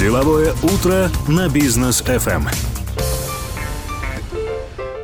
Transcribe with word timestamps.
Деловое 0.00 0.54
утро 0.62 1.10
на 1.28 1.50
бизнес 1.50 2.00
FM. 2.00 2.48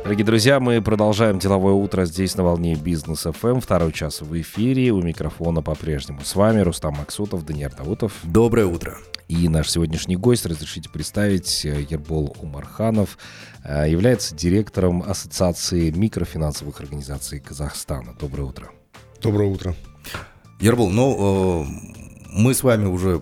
Дорогие 0.01 0.25
друзья, 0.25 0.59
мы 0.59 0.81
продолжаем 0.81 1.37
деловое 1.37 1.73
утро 1.73 2.05
здесь 2.05 2.35
на 2.35 2.43
волне 2.43 2.73
Бизнес 2.73 3.27
FM. 3.27 3.61
Второй 3.61 3.93
час 3.93 4.21
в 4.21 4.41
эфире. 4.41 4.89
У 4.89 5.03
микрофона 5.03 5.61
по-прежнему 5.61 6.21
с 6.23 6.35
вами 6.35 6.61
Рустам 6.61 6.95
Максутов, 6.95 7.45
Даниил 7.45 7.69
Давутов. 7.77 8.11
Доброе 8.23 8.65
утро. 8.65 8.97
И 9.27 9.47
наш 9.49 9.69
сегодняшний 9.69 10.15
гость, 10.15 10.47
разрешите 10.47 10.89
представить, 10.89 11.63
э, 11.63 11.85
Ербол 11.87 12.35
Умарханов, 12.41 13.19
э, 13.63 13.87
является 13.87 14.33
директором 14.33 15.03
Ассоциации 15.03 15.91
микрофинансовых 15.91 16.81
организаций 16.81 17.39
Казахстана. 17.39 18.15
Доброе 18.19 18.45
утро. 18.45 18.71
Доброе 19.21 19.47
утро. 19.47 19.75
Ербол, 20.59 20.89
ну, 20.89 21.61
э, 21.61 21.65
мы 22.33 22.55
с 22.55 22.63
вами 22.63 22.87
уже 22.87 23.21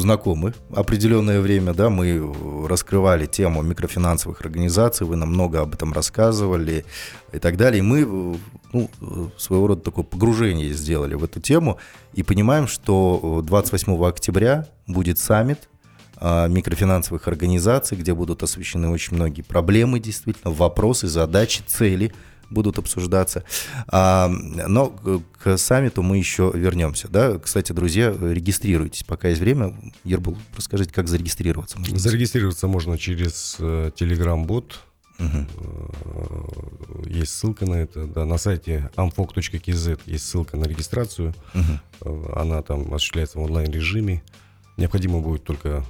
знакомы 0.00 0.54
определенное 0.74 1.40
время, 1.40 1.74
да, 1.74 1.90
мы 1.90 2.32
раскрывали 2.68 3.26
тему 3.26 3.62
микрофинансовых 3.62 4.40
организаций, 4.40 5.06
вы 5.06 5.16
нам 5.16 5.30
много 5.30 5.60
об 5.60 5.74
этом 5.74 5.92
рассказывали 5.92 6.84
и 7.32 7.38
так 7.38 7.56
далее. 7.56 7.80
И 7.80 7.82
мы 7.82 8.38
ну, 8.72 8.90
своего 9.36 9.66
рода 9.66 9.82
такое 9.82 10.04
погружение 10.04 10.72
сделали 10.72 11.14
в 11.14 11.24
эту 11.24 11.40
тему 11.40 11.78
и 12.14 12.22
понимаем, 12.22 12.66
что 12.66 13.42
28 13.44 14.04
октября 14.04 14.66
будет 14.86 15.18
саммит 15.18 15.68
а, 16.18 16.48
микрофинансовых 16.48 17.28
организаций, 17.28 17.96
где 17.96 18.14
будут 18.14 18.42
освещены 18.42 18.88
очень 18.88 19.16
многие 19.16 19.42
проблемы, 19.42 20.00
действительно, 20.00 20.52
вопросы, 20.52 21.08
задачи, 21.08 21.62
цели– 21.66 22.12
будут 22.50 22.78
обсуждаться. 22.78 23.44
А, 23.88 24.28
но 24.28 24.90
к 25.42 25.56
саммиту 25.56 26.02
мы 26.02 26.18
еще 26.18 26.50
вернемся. 26.54 27.08
Да? 27.08 27.38
Кстати, 27.38 27.72
друзья, 27.72 28.10
регистрируйтесь, 28.10 29.02
пока 29.04 29.28
есть 29.28 29.40
время. 29.40 29.74
Ербул, 30.04 30.36
расскажите, 30.56 30.92
как 30.92 31.08
зарегистрироваться 31.08 31.78
можно? 31.78 31.98
Зарегистрироваться 31.98 32.66
можно 32.68 32.98
через 32.98 33.56
э, 33.58 33.90
Telegram-бот. 33.96 34.80
Угу. 35.18 37.06
Есть 37.06 37.32
ссылка 37.32 37.64
на 37.64 37.74
это, 37.74 38.06
да, 38.06 38.26
на 38.26 38.36
сайте 38.36 38.90
amfok.kz 38.96 40.00
есть 40.04 40.28
ссылка 40.28 40.58
на 40.58 40.64
регистрацию. 40.64 41.34
Угу. 41.54 42.32
Она 42.34 42.62
там 42.62 42.92
осуществляется 42.92 43.38
в 43.38 43.42
онлайн-режиме. 43.42 44.22
Необходимо 44.76 45.20
будет 45.20 45.44
только 45.44 45.84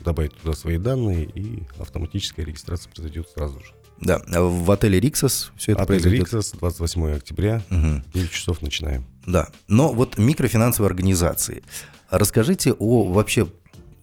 добавить 0.00 0.34
туда 0.36 0.54
свои 0.54 0.76
данные, 0.76 1.24
и 1.24 1.62
автоматическая 1.78 2.44
регистрация 2.44 2.92
произойдет 2.92 3.28
сразу 3.30 3.58
же. 3.60 3.72
Да, 4.00 4.20
а 4.32 4.42
в 4.42 4.70
отеле 4.70 5.00
«Риксос» 5.00 5.52
все 5.56 5.72
это 5.72 5.82
Отель 5.82 5.96
произойдет? 5.96 6.20
«Риксос», 6.20 6.52
28 6.52 7.16
октября, 7.16 7.62
угу. 7.70 8.02
9 8.14 8.30
часов 8.30 8.62
начинаем. 8.62 9.04
Да, 9.26 9.48
но 9.68 9.92
вот 9.92 10.18
микрофинансовые 10.18 10.88
организации. 10.88 11.62
Расскажите 12.10 12.72
о 12.72 13.04
вообще 13.04 13.48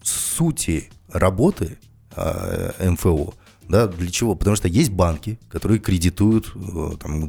сути 0.02 0.90
работы 1.08 1.78
э, 2.16 2.90
МФО. 2.90 3.34
Да, 3.68 3.86
для 3.86 4.10
чего? 4.10 4.34
Потому 4.34 4.56
что 4.56 4.68
есть 4.68 4.90
банки, 4.90 5.38
которые 5.48 5.78
кредитуют, 5.78 6.52
э, 6.54 6.90
там, 7.00 7.28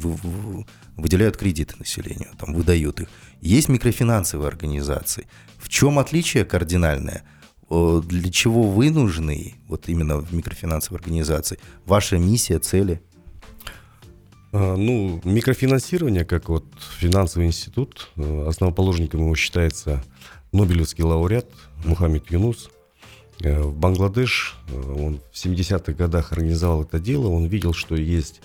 выделяют 0.97 1.37
кредиты 1.37 1.75
населению, 1.77 2.29
там, 2.37 2.53
выдают 2.53 2.99
их. 2.99 3.07
Есть 3.41 3.69
микрофинансовые 3.69 4.47
организации. 4.47 5.27
В 5.57 5.69
чем 5.69 5.99
отличие 5.99 6.45
кардинальное– 6.45 7.23
для 7.69 8.31
чего 8.31 8.63
вы 8.63 8.91
нужны, 8.91 9.55
вот 9.67 9.89
именно 9.89 10.17
в 10.17 10.33
микрофинансовой 10.33 10.99
организации? 10.99 11.59
Ваша 11.85 12.17
миссия, 12.17 12.59
цели? 12.59 13.01
А, 14.57 14.77
ну, 14.77 15.19
микрофинансирование, 15.25 16.23
как 16.23 16.47
вот 16.47 16.63
финансовый 16.97 17.47
институт, 17.47 18.09
э, 18.15 18.45
основоположником 18.47 19.19
его 19.19 19.35
считается 19.35 20.01
Нобелевский 20.53 21.03
лауреат 21.03 21.47
Мухаммед 21.83 22.31
Юнус. 22.31 22.69
Э, 23.41 23.61
в 23.63 23.75
Бангладеш 23.75 24.55
э, 24.69 24.93
он 24.97 25.19
в 25.33 25.35
70-х 25.35 25.91
годах 25.91 26.31
организовал 26.31 26.83
это 26.83 27.01
дело. 27.01 27.27
Он 27.27 27.47
видел, 27.47 27.73
что 27.73 27.95
есть 27.95 28.39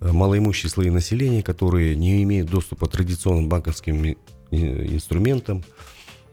малоимущие 0.00 0.70
слои 0.70 0.88
населения, 0.88 1.42
которые 1.42 1.94
не 1.94 2.22
имеют 2.22 2.48
доступа 2.48 2.86
к 2.86 2.92
традиционным 2.92 3.50
банковским 3.50 4.16
инструментам, 4.50 5.62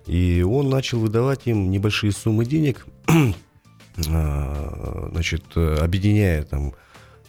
и 0.07 0.41
он 0.41 0.69
начал 0.69 0.99
выдавать 0.99 1.41
им 1.45 1.69
небольшие 1.69 2.11
суммы 2.11 2.45
денег, 2.45 2.85
а, 4.07 5.09
значит, 5.11 5.43
объединяя 5.55 6.43
там 6.43 6.73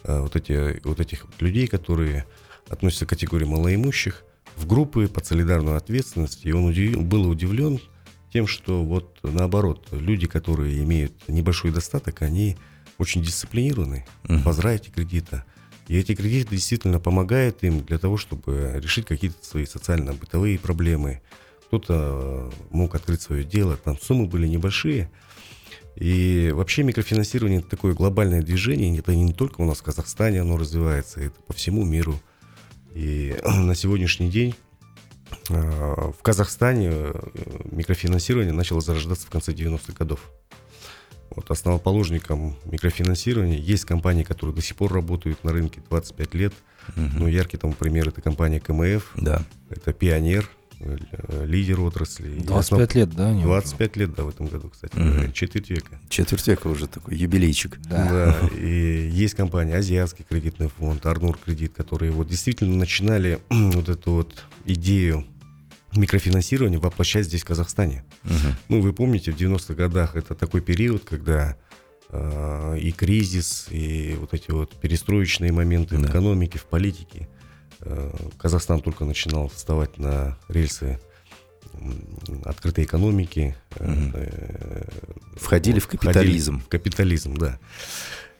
а, 0.03 0.21
вот, 0.21 0.35
эти, 0.35 0.85
вот 0.85 0.99
этих 0.99 1.25
людей, 1.39 1.67
которые 1.67 2.25
относятся 2.69 3.05
к 3.05 3.09
категории 3.09 3.45
малоимущих, 3.45 4.23
в 4.55 4.65
группы 4.65 5.07
под 5.07 5.25
солидарную 5.25 5.77
ответственность. 5.77 6.45
И 6.45 6.51
он 6.51 6.65
удив... 6.65 7.01
был 7.03 7.29
удивлен 7.29 7.79
тем, 8.31 8.47
что 8.47 8.83
вот 8.83 9.17
наоборот, 9.23 9.87
люди, 9.91 10.27
которые 10.27 10.83
имеют 10.83 11.13
небольшой 11.27 11.71
достаток, 11.71 12.21
они 12.21 12.57
очень 12.97 13.23
дисциплинированы 13.23 14.05
uh-huh. 14.23 14.43
возврате 14.43 14.91
кредита. 14.91 15.45
И 15.87 15.97
эти 15.97 16.13
кредиты 16.13 16.51
действительно 16.51 16.99
помогают 16.99 17.63
им 17.63 17.83
для 17.83 17.97
того, 17.97 18.17
чтобы 18.17 18.73
решить 18.75 19.05
какие-то 19.05 19.43
свои 19.43 19.65
социально-бытовые 19.65 20.59
проблемы, 20.59 21.21
кто-то 21.69 22.51
мог 22.71 22.95
открыть 22.95 23.21
свое 23.21 23.43
дело, 23.43 23.77
там 23.77 23.95
суммы 23.99 24.25
были 24.25 24.47
небольшие. 24.47 25.11
И 25.95 26.51
вообще 26.51 26.81
микрофинансирование 26.81 27.59
это 27.59 27.69
такое 27.69 27.93
глобальное 27.93 28.41
движение, 28.41 28.97
это 28.97 29.13
не 29.13 29.33
только 29.33 29.61
у 29.61 29.65
нас 29.65 29.79
в 29.79 29.83
Казахстане 29.83 30.41
оно 30.41 30.57
развивается, 30.57 31.21
это 31.21 31.39
по 31.45 31.53
всему 31.53 31.85
миру. 31.85 32.19
И 32.95 33.37
на 33.45 33.75
сегодняшний 33.75 34.31
день 34.31 34.55
а, 35.51 36.11
в 36.11 36.23
Казахстане 36.23 36.89
э, 36.91 37.13
микрофинансирование 37.71 38.53
начало 38.53 38.81
зарождаться 38.81 39.27
в 39.27 39.29
конце 39.29 39.51
90-х 39.51 39.93
годов. 39.93 40.31
Вот 41.29 41.51
основоположником 41.51 42.55
микрофинансирования 42.65 43.59
есть 43.59 43.85
компании, 43.85 44.23
которые 44.23 44.55
до 44.55 44.63
сих 44.63 44.75
пор 44.75 44.91
работают 44.91 45.43
на 45.43 45.51
рынке 45.51 45.83
25 45.87 46.33
лет. 46.33 46.53
Угу. 46.87 47.05
Ну, 47.19 47.27
яркий 47.27 47.57
тому 47.57 47.73
пример 47.73 48.07
это 48.07 48.21
компания 48.21 48.59
КМФ, 48.59 49.11
да. 49.15 49.43
это 49.69 49.93
Пионер, 49.93 50.49
Э, 50.49 50.58
лидер 51.45 51.81
отрасли. 51.81 52.39
25 52.39 52.55
основ... 52.55 52.95
лет, 52.95 53.09
да? 53.15 53.33
25 53.33 53.97
лет, 53.97 54.13
да, 54.13 54.23
в 54.23 54.29
этом 54.29 54.47
году, 54.47 54.69
кстати. 54.69 54.95
Угу. 54.95 55.31
Четверть 55.33 55.69
века. 55.69 55.99
Четверть 56.09 56.47
века 56.47 56.67
уже 56.67 56.87
такой 56.87 57.15
юбилейчик. 57.15 57.79
Да. 57.81 58.37
да. 58.41 58.49
И 58.57 59.09
есть 59.11 59.35
компания 59.35 59.75
Азиатский 59.75 60.25
кредитный 60.27 60.69
фонд, 60.69 61.05
Арнур 61.05 61.37
кредит, 61.37 61.73
которые 61.75 62.11
вот 62.11 62.27
действительно 62.27 62.75
начинали 62.75 63.39
вот 63.49 63.89
эту 63.89 64.11
вот 64.11 64.45
идею 64.65 65.25
микрофинансирования 65.95 66.79
воплощать 66.79 67.25
здесь, 67.25 67.41
в 67.41 67.45
Казахстане. 67.45 68.03
Угу. 68.23 68.55
Ну, 68.69 68.81
вы 68.81 68.93
помните, 68.93 69.31
в 69.31 69.37
90-х 69.37 69.73
годах 69.73 70.15
это 70.15 70.35
такой 70.35 70.61
период, 70.61 71.03
когда 71.03 71.57
э, 72.09 72.77
и 72.79 72.91
кризис, 72.91 73.67
и 73.71 74.15
вот 74.19 74.33
эти 74.33 74.51
вот 74.51 74.79
перестроечные 74.79 75.51
моменты 75.51 75.97
да. 75.97 76.07
в 76.07 76.09
экономике, 76.09 76.59
в 76.59 76.65
политике– 76.65 77.27
Э, 77.38 77.38
Казахстан 78.37 78.81
только 78.81 79.05
начинал 79.05 79.49
вставать 79.49 79.97
на 79.97 80.37
рельсы 80.47 80.99
открытой 82.43 82.83
экономики. 82.83 83.55
Угу. 83.79 84.17
Входили 85.37 85.75
вот, 85.75 85.83
в 85.83 85.87
капитализм. 85.87 86.59
Входили 86.59 86.65
в 86.65 86.69
капитализм, 86.69 87.37
да. 87.37 87.59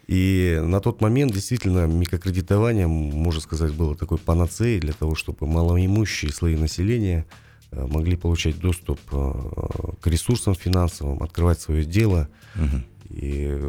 И 0.08 0.60
на 0.64 0.80
тот 0.80 1.02
момент 1.02 1.34
действительно 1.34 1.86
микрокредитование, 1.86 2.88
можно 2.88 3.40
сказать, 3.42 3.74
было 3.74 3.96
такой 3.96 4.18
панацеей 4.18 4.80
для 4.80 4.94
того, 4.94 5.14
чтобы 5.14 5.46
малоимущие 5.46 6.34
слои 6.34 6.56
населения 6.56 7.26
могли 7.72 8.18
получать 8.18 8.58
доступ 8.60 9.00
к 9.08 10.08
ресурсам 10.08 10.56
финансовым, 10.56 11.22
открывать 11.22 11.62
свое 11.62 11.86
дело. 11.86 12.28
Угу. 12.56 12.84
И 13.12 13.62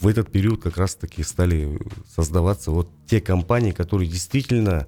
в 0.00 0.06
этот 0.06 0.30
период 0.30 0.62
как 0.62 0.76
раз-таки 0.76 1.22
стали 1.22 1.78
создаваться 2.14 2.70
вот 2.70 2.88
те 3.06 3.20
компании, 3.20 3.72
которые 3.72 4.08
действительно, 4.08 4.86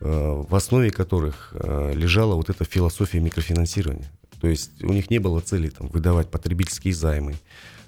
э, 0.00 0.44
в 0.48 0.54
основе 0.54 0.90
которых 0.90 1.52
э, 1.54 1.92
лежала 1.94 2.34
вот 2.34 2.50
эта 2.50 2.64
философия 2.64 3.20
микрофинансирования. 3.20 4.10
То 4.40 4.48
есть 4.48 4.82
у 4.82 4.92
них 4.92 5.10
не 5.10 5.18
было 5.18 5.40
цели 5.40 5.70
там, 5.70 5.88
выдавать 5.88 6.30
потребительские 6.30 6.92
займы, 6.92 7.36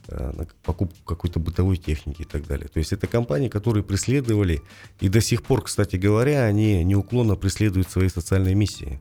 э, 0.08 0.32
на 0.34 0.46
покупку 0.62 0.96
какой-то 1.04 1.40
бытовой 1.40 1.76
техники 1.76 2.22
и 2.22 2.26
так 2.26 2.46
далее. 2.46 2.69
То 2.69 2.78
есть 2.78 2.92
это 2.92 3.06
компании, 3.06 3.48
которые 3.48 3.84
преследовали, 3.84 4.62
и 5.00 5.08
до 5.08 5.20
сих 5.20 5.42
пор, 5.42 5.62
кстати 5.62 5.96
говоря, 5.96 6.44
они 6.44 6.82
неуклонно 6.84 7.36
преследуют 7.36 7.90
свои 7.90 8.08
социальные 8.08 8.54
миссии. 8.54 8.98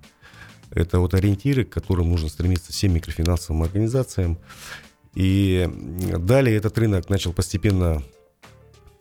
Это 0.72 1.00
вот 1.00 1.14
ориентиры, 1.14 1.66
к 1.66 1.70
которым 1.70 2.10
нужно 2.10 2.30
стремиться 2.30 2.72
всем 2.72 2.94
микрофинансовым 2.94 3.64
организациям. 3.64 4.38
И 5.14 5.70
далее 6.20 6.56
этот 6.56 6.78
рынок 6.78 7.10
начал 7.10 7.34
постепенно 7.34 8.02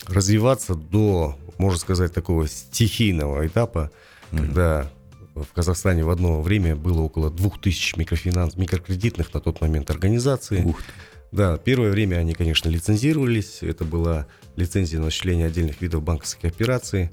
развиваться 0.07 0.75
до, 0.75 1.37
можно 1.59 1.79
сказать, 1.79 2.12
такого 2.12 2.49
стихийного 2.49 3.47
этапа, 3.47 3.91
mm-hmm. 4.33 4.39
когда 4.39 4.91
в 5.35 5.53
Казахстане 5.55 6.05
в 6.05 6.11
одно 6.11 6.43
время 6.43 6.75
было 6.75 7.03
около 7.03 7.31
2000 7.31 7.99
микрофинанс, 7.99 8.57
микрокредитных 8.57 9.33
на 9.33 9.41
тот 9.41 9.61
момент 9.61 9.91
организаций. 9.91 10.62
Ух 10.65 10.83
ты. 10.83 10.93
Да, 11.33 11.59
первое 11.59 11.91
время 11.91 12.17
они, 12.17 12.35
конечно, 12.35 12.69
лицензировались. 12.69 13.59
Это 13.62 13.85
была 13.85 14.27
лицензия 14.57 14.99
на 14.99 15.07
осуществление 15.07 15.47
отдельных 15.47 15.81
видов 15.81 16.03
банковских 16.03 16.47
операций. 16.47 17.11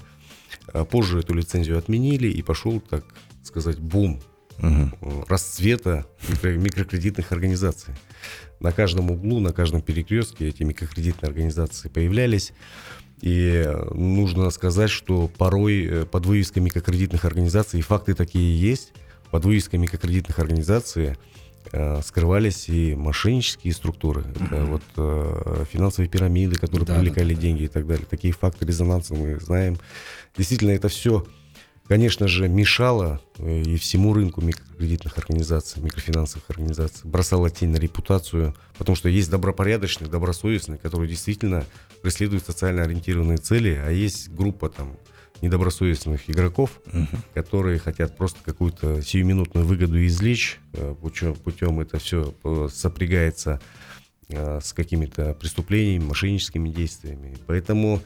А 0.72 0.84
позже 0.84 1.20
эту 1.20 1.34
лицензию 1.34 1.78
отменили, 1.78 2.28
и 2.28 2.42
пошел, 2.42 2.80
так 2.80 3.04
сказать, 3.44 3.78
бум 3.78 4.20
угу. 4.58 5.24
расцвета 5.28 6.06
микро, 6.28 6.50
микрокредитных 6.50 7.32
организаций. 7.32 7.94
На 8.60 8.72
каждом 8.72 9.10
углу, 9.10 9.40
на 9.40 9.52
каждом 9.52 9.82
перекрестке 9.82 10.48
эти 10.48 10.62
микрокредитные 10.62 11.28
организации 11.28 11.88
появлялись. 11.88 12.52
И 13.20 13.68
нужно 13.92 14.50
сказать, 14.50 14.90
что 14.90 15.28
порой 15.28 15.84
э, 15.84 16.04
под 16.04 16.26
вывеской 16.26 16.62
микрокредитных 16.62 17.24
организаций, 17.24 17.80
и 17.80 17.82
факты 17.82 18.14
такие 18.14 18.56
есть, 18.58 18.92
под 19.30 19.44
вывеской 19.44 19.78
микрокредитных 19.80 20.38
организаций 20.38 21.16
э, 21.72 22.00
скрывались 22.02 22.68
и 22.68 22.94
мошеннические 22.94 23.72
структуры, 23.72 24.24
это 24.36 24.64
вот 24.64 24.82
э, 24.96 25.64
финансовые 25.70 26.08
пирамиды, 26.08 26.56
которые 26.56 26.86
да, 26.86 26.94
привлекали 26.94 27.34
да, 27.34 27.40
деньги 27.40 27.64
и 27.64 27.68
так 27.68 27.86
далее. 27.88 28.06
Такие 28.08 28.32
факты 28.32 28.64
резонанса 28.64 29.14
мы 29.14 29.40
знаем. 29.40 29.78
Действительно, 30.36 30.70
это 30.70 30.88
все 30.88 31.26
конечно 31.88 32.28
же, 32.28 32.48
мешало 32.48 33.20
э, 33.38 33.62
и 33.62 33.76
всему 33.76 34.12
рынку 34.12 34.40
микрокредитных 34.42 35.16
организаций, 35.18 35.82
микрофинансовых 35.82 36.48
организаций, 36.50 37.08
бросало 37.08 37.50
тень 37.50 37.70
на 37.70 37.78
репутацию, 37.78 38.54
потому 38.76 38.94
что 38.94 39.08
есть 39.08 39.30
добропорядочные, 39.30 40.10
добросовестные, 40.10 40.78
которые 40.78 41.08
действительно 41.08 41.64
преследуют 42.02 42.44
социально 42.44 42.82
ориентированные 42.82 43.38
цели, 43.38 43.80
а 43.82 43.90
есть 43.90 44.28
группа 44.30 44.68
там 44.68 44.96
недобросовестных 45.40 46.28
игроков, 46.28 46.80
угу. 46.86 47.06
которые 47.32 47.78
хотят 47.78 48.16
просто 48.16 48.38
какую-то 48.44 49.02
сиюминутную 49.02 49.66
выгоду 49.66 50.04
извлечь, 50.04 50.60
э, 50.74 50.94
путем, 51.00 51.34
путем 51.34 51.80
это 51.80 51.98
все 51.98 52.34
э, 52.44 52.68
сопрягается 52.70 53.60
с 54.30 54.74
какими-то 54.74 55.32
преступлениями, 55.32 56.04
мошенническими 56.04 56.68
действиями. 56.68 57.38
Поэтому 57.46 58.02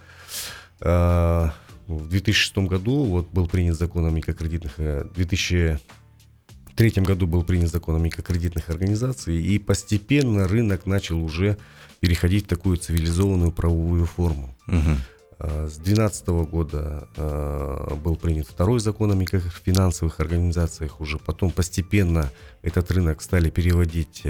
в 1.87 2.08
2006 2.08 2.58
году 2.58 3.05
вот 3.05 3.29
был 3.31 3.49
принят 3.49 3.76
закон 3.76 4.06
о 4.06 4.11
микрокредитных, 4.11 4.75
э, 4.79 5.05
в 5.05 5.14
2003 5.14 7.02
году 7.05 7.26
был 7.26 7.44
принят 7.44 7.70
закон 7.70 7.96
о 7.96 7.99
микрокредитных 7.99 8.70
организациях, 8.70 9.44
и 9.44 9.58
постепенно 9.58 10.49
рынок 10.49 10.87
начал 10.87 11.23
уже 11.23 11.56
переходить 12.00 12.44
в 12.44 12.49
такую 12.49 12.76
цивилизованную 12.76 13.52
правовую 13.52 14.06
форму. 14.06 14.55
Угу. 14.69 14.96
С 15.38 15.76
2012 15.76 16.29
года 16.50 17.08
э, 17.17 17.94
был 17.96 18.14
принят 18.14 18.46
второй 18.46 18.79
закон 18.79 19.11
о 19.11 19.17
микрофинансовых 19.17 20.20
организациях. 20.20 21.00
Уже 21.00 21.19
потом 21.19 21.50
постепенно 21.50 22.31
этот 22.62 22.93
рынок 22.93 23.23
стали 23.23 23.50
переводить 23.50 24.23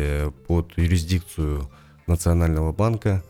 под 0.46 0.72
юрисдикцию 0.78 1.70
Национального 2.06 2.72
банка. 2.72 3.22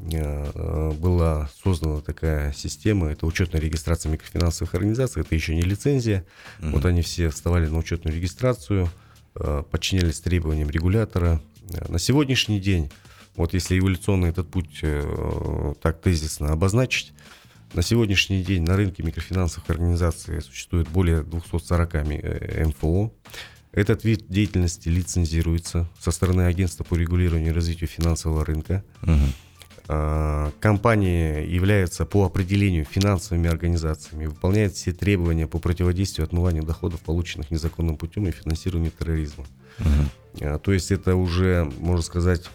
Э, 0.00 0.92
была 0.92 1.50
создана 1.62 2.00
такая 2.00 2.52
система, 2.52 3.08
это 3.08 3.26
учетная 3.26 3.60
регистрация 3.60 4.10
микрофинансовых 4.10 4.74
организаций, 4.74 5.22
это 5.22 5.34
еще 5.34 5.54
не 5.54 5.62
лицензия. 5.62 6.24
Mm-hmm. 6.60 6.70
Вот 6.70 6.84
они 6.84 7.02
все 7.02 7.30
вставали 7.30 7.66
на 7.66 7.78
учетную 7.78 8.16
регистрацию, 8.16 8.88
э, 9.34 9.62
подчинялись 9.70 10.20
требованиям 10.20 10.70
регулятора. 10.70 11.40
Э, 11.70 11.90
на 11.90 11.98
сегодняшний 11.98 12.60
день, 12.60 12.90
вот 13.34 13.54
если 13.54 13.78
эволюционно 13.78 14.26
этот 14.26 14.48
путь 14.48 14.82
так 15.80 16.00
тезисно 16.00 16.52
обозначить, 16.52 17.12
на 17.74 17.82
сегодняшний 17.82 18.42
день 18.42 18.62
на 18.62 18.76
рынке 18.76 19.02
микрофинансовых 19.02 19.68
организаций 19.70 20.40
существует 20.40 20.88
более 20.88 21.22
240 21.22 21.94
МФО. 22.68 23.12
Этот 23.72 24.04
вид 24.04 24.24
деятельности 24.28 24.88
лицензируется 24.88 25.88
со 26.00 26.10
стороны 26.10 26.42
Агентства 26.42 26.82
по 26.82 26.96
регулированию 26.96 27.50
и 27.50 27.54
развитию 27.54 27.88
финансового 27.88 28.44
рынка. 28.44 28.82
Угу. 29.02 29.12
Э, 29.90 30.50
компании 30.60 31.46
являются 31.46 32.04
по 32.04 32.26
определению 32.26 32.84
финансовыми 32.84 33.48
организациями, 33.48 34.26
выполняют 34.26 34.74
все 34.74 34.92
требования 34.92 35.46
по 35.46 35.58
противодействию 35.58 36.26
отмыванию 36.26 36.62
доходов, 36.62 37.00
полученных 37.00 37.50
незаконным 37.50 37.96
путем 37.96 38.26
и 38.26 38.30
финансированию 38.30 38.90
терроризма. 38.90 39.44
Угу. 39.78 40.58
То 40.58 40.72
есть 40.72 40.90
это 40.90 41.16
уже, 41.16 41.70
можно 41.78 42.02
сказать, 42.02 42.50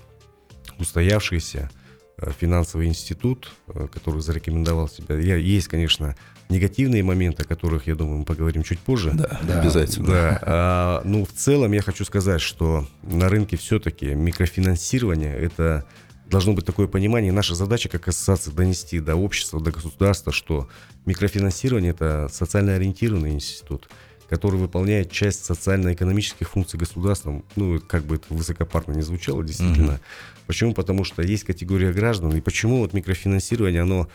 устоявшийся 0.78 1.72
э, 2.18 2.32
финансовый 2.40 2.86
институт, 2.86 3.52
который 3.92 4.22
зарекомендовал 4.22 4.88
себя. 4.88 5.16
Есть, 5.16 5.70
конечно, 5.70 6.16
негативные 6.50 7.02
моменты, 7.02 7.42
о 7.42 7.46
которых, 7.46 7.88
я 7.88 7.96
думаю, 7.96 8.20
мы 8.20 8.26
поговорим 8.26 8.62
чуть 8.62 8.78
позже. 8.78 9.12
Да, 9.16 9.40
да 9.42 9.60
обязательно. 9.60 10.08
Да. 10.08 10.40
А, 10.44 11.02
ну, 11.04 11.26
в 11.26 11.32
целом 11.32 11.72
я 11.72 11.82
хочу 11.82 12.06
сказать, 12.06 12.42
что 12.42 12.88
на 13.02 13.28
рынке 13.28 13.58
все-таки 13.58 14.14
микрофинансирование– 14.14 15.36
это 15.36 15.84
должно 16.26 16.54
быть 16.54 16.66
такое 16.66 16.88
понимание. 16.88 17.32
Наша 17.32 17.56
задача 17.56 17.90
как 17.90 18.08
ассоциация 18.08 18.54
донести 18.54 19.00
до 19.00 19.16
общества, 19.16 19.60
до 19.60 19.72
государства, 19.72 20.32
что 20.32 20.68
микрофинансирование 21.06 21.92
это 21.92 22.30
социально 22.32 22.76
ориентированный 22.76 23.32
институт, 23.32 23.90
который 24.30 24.56
выполняет 24.56 25.12
часть 25.12 25.46
социально-экономических 25.46 26.50
функций 26.50 26.80
государства. 26.80 27.44
Ну, 27.56 27.80
как 27.80 28.04
бы 28.06 28.16
это 28.16 28.34
высокопарно 28.34 28.94
не 28.94 29.02
звучало, 29.02 29.44
действительно. 29.44 29.92
Uh-huh. 29.92 30.46
Почему? 30.48 30.74
Потому 30.74 31.04
что 31.04 31.22
есть 31.22 31.44
категория 31.44 31.92
граждан. 31.92 32.36
И 32.36 32.42
почему 32.42 32.80
вот 32.80 32.94
микрофинансирование, 32.94 33.82
оно 33.82 34.08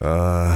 э, 0.00 0.52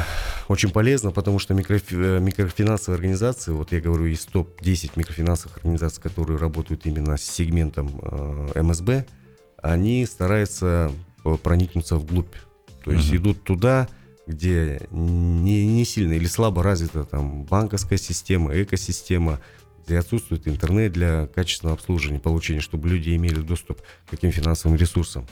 очень 0.48 0.70
полезно, 0.70 1.10
потому 1.10 1.38
что 1.38 1.54
микрофи- 1.54 1.94
э, 1.94 2.20
микрофинансовые 2.20 2.96
организации, 2.96 3.52
вот 3.52 3.72
я 3.72 3.80
говорю, 3.80 4.06
из 4.06 4.24
топ-10 4.26 4.92
микрофинансовых 4.96 5.58
организаций, 5.58 6.02
которые 6.02 6.38
работают 6.38 6.86
именно 6.86 7.16
с 7.16 7.22
сегментом 7.22 8.00
э, 8.02 8.62
МСБ, 8.62 9.06
они 9.62 10.06
стараются 10.06 10.92
э, 11.24 11.36
проникнуться 11.42 11.96
вглубь. 11.96 12.34
То 12.84 12.92
есть 12.92 13.10
uh-huh. 13.10 13.16
идут 13.16 13.42
туда, 13.42 13.88
где 14.26 14.86
не, 14.90 15.66
не 15.66 15.84
сильно 15.84 16.12
или 16.12 16.26
слабо 16.26 16.62
развита 16.62 17.04
там 17.04 17.44
банковская 17.44 17.98
система, 17.98 18.60
экосистема, 18.60 19.40
где 19.84 19.98
отсутствует 19.98 20.46
интернет 20.46 20.92
для 20.92 21.26
качественного 21.26 21.76
обслуживания, 21.76 22.20
получения, 22.20 22.60
чтобы 22.60 22.88
люди 22.88 23.14
имели 23.14 23.40
доступ 23.40 23.80
к 23.80 24.10
таким 24.10 24.30
финансовым 24.30 24.76
ресурсам. 24.76 25.26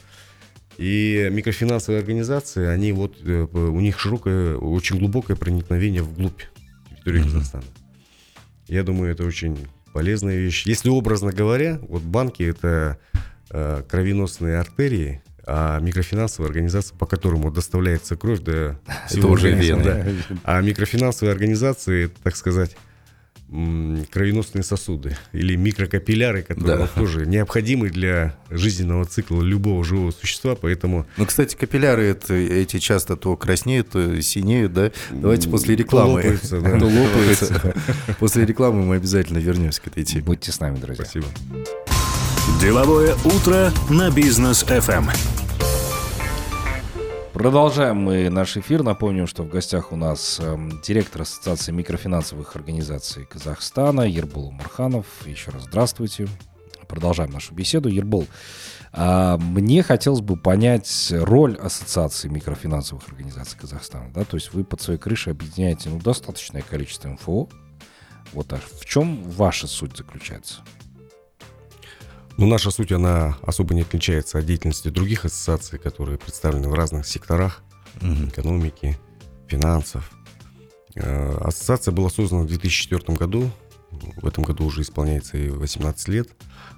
И 0.77 1.29
микрофинансовые 1.31 2.01
организации, 2.01 2.67
они 2.67 2.93
вот, 2.93 3.19
э, 3.23 3.47
у 3.53 3.81
них 3.81 4.01
широкое, 4.01 4.57
очень 4.57 4.99
глубокое 4.99 5.37
проникновение 5.37 6.03
вглубь 6.03 6.43
территории 7.05 7.21
uh-huh. 7.21 7.25
Казахстана. 7.25 7.65
Я 8.67 8.83
думаю, 8.83 9.13
это 9.13 9.25
очень 9.25 9.59
полезная 9.93 10.37
вещь. 10.37 10.67
Если 10.67 10.89
образно 10.89 11.33
говоря, 11.33 11.79
вот 11.89 12.03
банки 12.03 12.43
это 12.43 12.99
кровеносные 13.51 14.59
артерии, 14.59 15.23
а 15.47 15.79
микрофинансовая 15.81 16.49
организация, 16.49 16.97
по 16.97 17.07
которому 17.07 17.51
доставляется 17.51 18.17
кровь 18.17 18.41
до 18.41 18.79
всего 19.09 19.21
Это 19.21 19.29
уже 19.29 19.51
вены. 19.53 19.83
Да. 20.29 20.37
А 20.45 20.61
микрофинансовые 20.61 21.33
организации, 21.33 22.11
так 22.23 22.37
сказать, 22.37 22.77
кровеносные 24.11 24.65
сосуды 24.65 25.17
или 25.33 25.55
микрокапилляры, 25.55 26.43
которые 26.43 26.79
да. 26.79 26.87
тоже 26.89 27.27
необходимы 27.27 27.91
для 27.91 28.37
жизненного 28.51 29.05
цикла 29.05 29.43
любого 29.43 29.85
живого 29.85 30.11
существа, 30.11 30.57
поэтому... 30.57 31.07
Ну, 31.19 31.27
кстати, 31.27 31.55
капилляры 31.55 32.05
это, 32.05 32.35
эти 32.35 32.79
часто 32.79 33.17
то 33.17 33.37
краснеют, 33.37 33.91
то 33.91 34.21
синеют, 34.23 34.73
да? 34.73 34.91
Давайте 35.11 35.51
после 35.51 35.77
рекламы. 35.77 36.23
То 36.23 36.29
лопаются, 36.29 36.61
да. 36.61 36.79
То 36.79 36.87
лопаются. 36.87 37.75
После 38.19 38.47
рекламы 38.47 38.83
мы 38.83 38.97
обязательно 38.97 39.39
вернемся 39.39 39.83
к 39.83 39.87
этой 39.89 40.05
теме. 40.05 40.23
Будьте 40.23 40.51
с 40.51 40.59
нами, 40.59 40.77
друзья. 40.77 41.05
Спасибо. 41.05 41.27
Деловое 42.61 43.15
утро 43.25 43.73
на 43.89 44.11
бизнес 44.11 44.65
FM. 44.65 45.11
Продолжаем 47.33 47.97
мы 47.97 48.29
наш 48.29 48.59
эфир. 48.59 48.83
Напомню, 48.83 49.27
что 49.27 49.45
в 49.45 49.49
гостях 49.49 49.93
у 49.93 49.97
нас 49.97 50.39
э, 50.43 50.57
директор 50.87 51.23
Ассоциации 51.23 51.73
микрофинансовых 51.73 52.55
организаций 52.55 53.25
Казахстана 53.25 54.03
Ербол 54.03 54.51
Марханов. 54.51 55.07
Еще 55.25 55.53
раз 55.53 55.63
здравствуйте. 55.65 56.29
Продолжаем 56.87 57.31
нашу 57.31 57.55
беседу. 57.55 57.89
Ербол, 57.89 58.27
а 58.93 59.39
мне 59.39 59.83
хотелось 59.83 60.21
бы 60.21 60.37
понять 60.37 61.13
роль 61.13 61.57
Ассоциации 61.57 62.29
микрофинансовых 62.29 63.09
организаций 63.09 63.59
Казахстана. 63.59 64.11
Да? 64.15 64.25
То 64.25 64.37
есть 64.37 64.53
вы 64.53 64.65
под 64.65 64.83
своей 64.83 64.99
крышей 64.99 65.33
объединяете 65.33 65.89
ну, 65.89 65.99
достаточное 65.99 66.61
количество 66.61 67.09
МФО. 67.09 67.49
Вот, 68.35 68.53
а 68.53 68.59
в 68.81 68.85
чем 68.85 69.31
ваша 69.31 69.67
суть 69.67 69.97
заключается? 69.97 70.61
Ну, 72.37 72.47
наша 72.47 72.71
суть, 72.71 72.91
она 72.91 73.39
особо 73.43 73.75
не 73.75 73.83
отличается 73.83 74.39
от 74.39 74.47
деятельности 74.47 74.89
других 74.89 75.25
ассоциаций, 75.25 75.79
которые 75.79 76.19
представлены 76.19 76.69
в 76.69 76.75
разных 76.75 77.07
секторах 77.07 77.63
угу. 78.03 78.29
экономики, 78.29 78.99
финансов. 79.47 80.11
Э, 80.97 81.37
ассоциация 81.41 81.93
была 81.93 82.11
создана 82.11 82.43
в 82.43 82.47
2004 82.47 83.17
году. 83.17 83.51
В 84.17 84.27
этом 84.27 84.43
году 84.43 84.65
уже 84.65 84.83
исполняется 84.83 85.37
и 85.37 85.49
18 85.49 86.09
лет. 86.09 86.29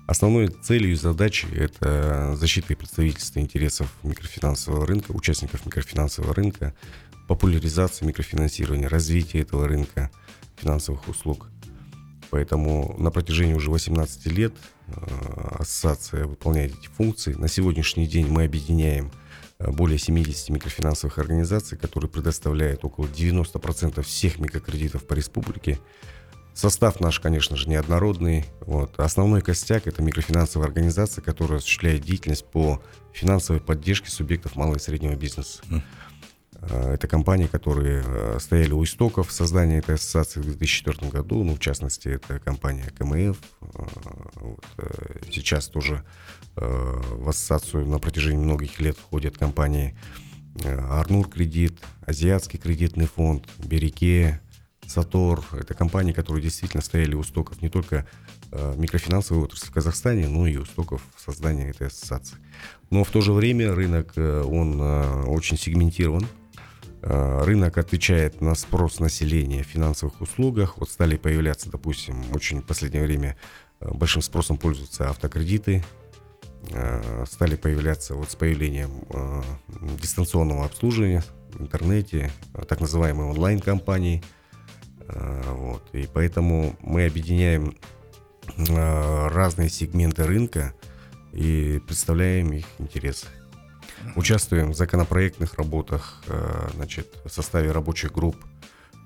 Основной 0.07 0.49
целью 0.49 0.93
и 0.93 0.95
задачей 0.95 1.49
это 1.55 2.37
защита 2.37 2.75
и 2.75 2.77
представительство 2.77 3.41
интересов 3.41 3.91
микрофинансового 4.03 4.87
рынка, 4.87 5.13
участников 5.13 5.65
микрофинансового 5.65 6.35
рынка, 6.35 6.75
популяризация 7.27 8.07
микрофинансирования, 8.07 8.89
развитие 8.89 9.43
этого 9.43 9.67
рынка 9.67 10.11
финансовых 10.59 11.09
услуг. 11.09 11.49
Поэтому 12.31 12.95
на 12.99 13.11
протяжении 13.11 13.55
уже 13.55 13.71
18 13.71 14.27
лет 14.27 14.53
Э, 14.89 15.57
ассоциация 15.59 16.27
выполняет 16.27 16.73
эти 16.79 16.87
функции. 16.89 17.33
На 17.35 17.49
сегодняшний 17.49 18.07
день 18.07 18.29
мы 18.29 18.45
объединяем 18.45 19.11
э, 19.59 19.71
более 19.71 19.99
70 19.99 20.51
микрофинансовых 20.51 21.19
организаций, 21.19 21.77
которые 21.77 22.09
предоставляют 22.09 22.85
около 22.85 23.07
90% 23.07 24.03
всех 24.03 24.39
микрокредитов 24.39 25.05
по 25.07 25.15
республике. 25.15 25.81
Состав 26.55 27.01
наш, 27.01 27.21
конечно 27.21 27.57
же, 27.57 27.69
неоднородный. 27.69 28.47
Вот. 28.61 28.99
Основной 28.99 29.43
костяк– 29.43 29.87
это 29.89 30.03
микрофинансовая 30.03 30.69
организация, 30.69 31.21
которая 31.21 31.59
осуществляет 31.59 32.03
деятельность 32.03 32.47
по 32.47 32.81
финансовой 33.13 33.61
поддержке 33.61 34.11
субъектов 34.11 34.57
малого 34.57 34.77
и 34.77 34.81
среднего 34.81 35.17
бизнеса. 35.17 35.63
Э, 36.63 36.95
это 36.95 37.09
компании, 37.09 37.47
которые 37.47 38.03
э, 38.05 38.39
стояли 38.41 38.73
у 38.73 38.83
истоков 38.85 39.33
создания 39.33 39.79
этой 39.79 39.97
ассоциации 39.97 40.41
в 40.41 40.45
2004 40.45 41.11
году. 41.11 41.43
Ну, 41.45 41.55
в 41.55 41.61
частности, 41.61 42.09
это 42.09 42.39
компания 42.39 42.91
КМФ. 42.99 43.37
Э, 43.37 43.67
вот. 44.37 44.65
Сейчас 45.31 45.69
тоже 45.69 46.05
в 46.55 47.29
ассоциацию 47.29 47.85
на 47.85 47.99
протяжении 47.99 48.43
многих 48.43 48.81
лет 48.81 48.97
входят 48.97 49.37
компании 49.37 49.95
Арнур 50.65 51.29
Кредит, 51.29 51.79
Азиатский 52.07 52.59
кредитный 52.59 53.05
фонд, 53.05 53.47
Береке, 53.59 54.41
Сатор. 54.87 55.43
Это 55.53 55.75
компании, 55.75 56.13
которые 56.13 56.43
действительно 56.43 56.83
стояли 56.83 57.15
у 57.15 57.21
истоков 57.21 57.61
не 57.61 57.69
только 57.69 58.07
микрофинансовой 58.53 59.45
отрасли 59.45 59.67
в 59.67 59.73
Казахстане, 59.73 60.29
но 60.29 60.47
и 60.47 60.57
у 60.57 60.63
истоков 60.63 61.03
создания 61.19 61.69
этой 61.69 61.89
ассоциации. 61.89 62.37
Но 62.89 63.05
в 63.05 63.11
то 63.11 63.21
же 63.21 63.33
время 63.33 63.75
рынок, 63.75 64.15
он 64.17 64.81
очень 65.29 65.59
сегментирован. 65.59 66.27
Э, 67.09 67.45
рынок 67.45 67.79
отвечает 67.79 68.41
на 68.41 68.57
спрос 68.57 68.99
населения 68.99 69.63
в 69.63 69.67
финансовых 69.67 70.21
услугах. 70.21 70.77
Вот 70.79 70.91
стали 70.91 71.17
появляться, 71.17 71.71
допустим, 71.71 72.21
очень 72.35 72.63
в 72.63 72.67
последнее 72.67 73.05
время 73.05 73.37
э, 73.79 73.89
большим 73.93 74.23
спросом 74.23 74.59
пользуются 74.59 75.09
автокредиты. 75.09 75.85
Э, 76.71 77.25
стали 77.31 77.55
появляться 77.55 78.17
вот 78.17 78.33
с 78.33 78.35
появлением 78.35 79.05
дистанционного 80.03 80.65
обслуживания 80.65 81.23
в 81.53 81.63
интернете, 81.63 82.33
так 82.69 82.81
называемые 82.81 83.31
онлайн-компании. 83.31 84.23
Вот. 85.07 85.89
И 85.93 86.09
поэтому 86.13 86.75
мы 86.81 87.07
объединяем 87.07 87.77
разные 88.57 89.69
сегменты 89.69 90.25
рынка 90.25 90.75
и 91.33 91.81
представляем 91.87 92.53
их 92.53 92.67
интересы. 92.81 93.27
Участвуем 94.15 94.73
в 94.73 94.77
законопроектных 94.77 95.55
работах, 95.55 96.23
э, 96.29 96.69
значит, 96.75 97.09
в 97.25 97.29
составе 97.29 97.71
рабочих 97.71 98.13
групп. 98.13 98.37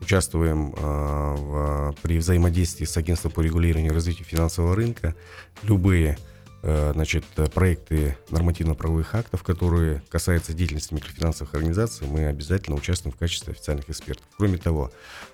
Участвуем 0.00 0.74
э, 0.74 0.80
в, 0.80 1.94
при 2.02 2.18
взаимодействии 2.18 2.84
с 2.84 2.96
агентством 2.96 3.32
по 3.32 3.40
регулированию 3.40 3.92
и 3.92 3.94
развитию 3.94 4.24
финансового 4.24 4.74
рынка. 4.74 5.14
Любые 5.62 6.18
э, 6.62 6.92
значит, 6.94 7.24
проекты 7.54 8.16
нормативно-правовых 8.30 9.14
актов, 9.14 9.42
которые 9.42 10.02
касаются 10.08 10.52
деятельности 10.52 10.94
микрофинансовых 10.94 11.54
организаций, 11.54 12.06
мы 12.06 12.26
обязательно 12.26 12.76
участвуем 12.76 13.14
в 13.14 13.18
качестве 13.18 13.52
официальных 13.52 13.90
экспертов. 13.90 14.26
Кроме 14.36 14.58
того, 14.58 14.90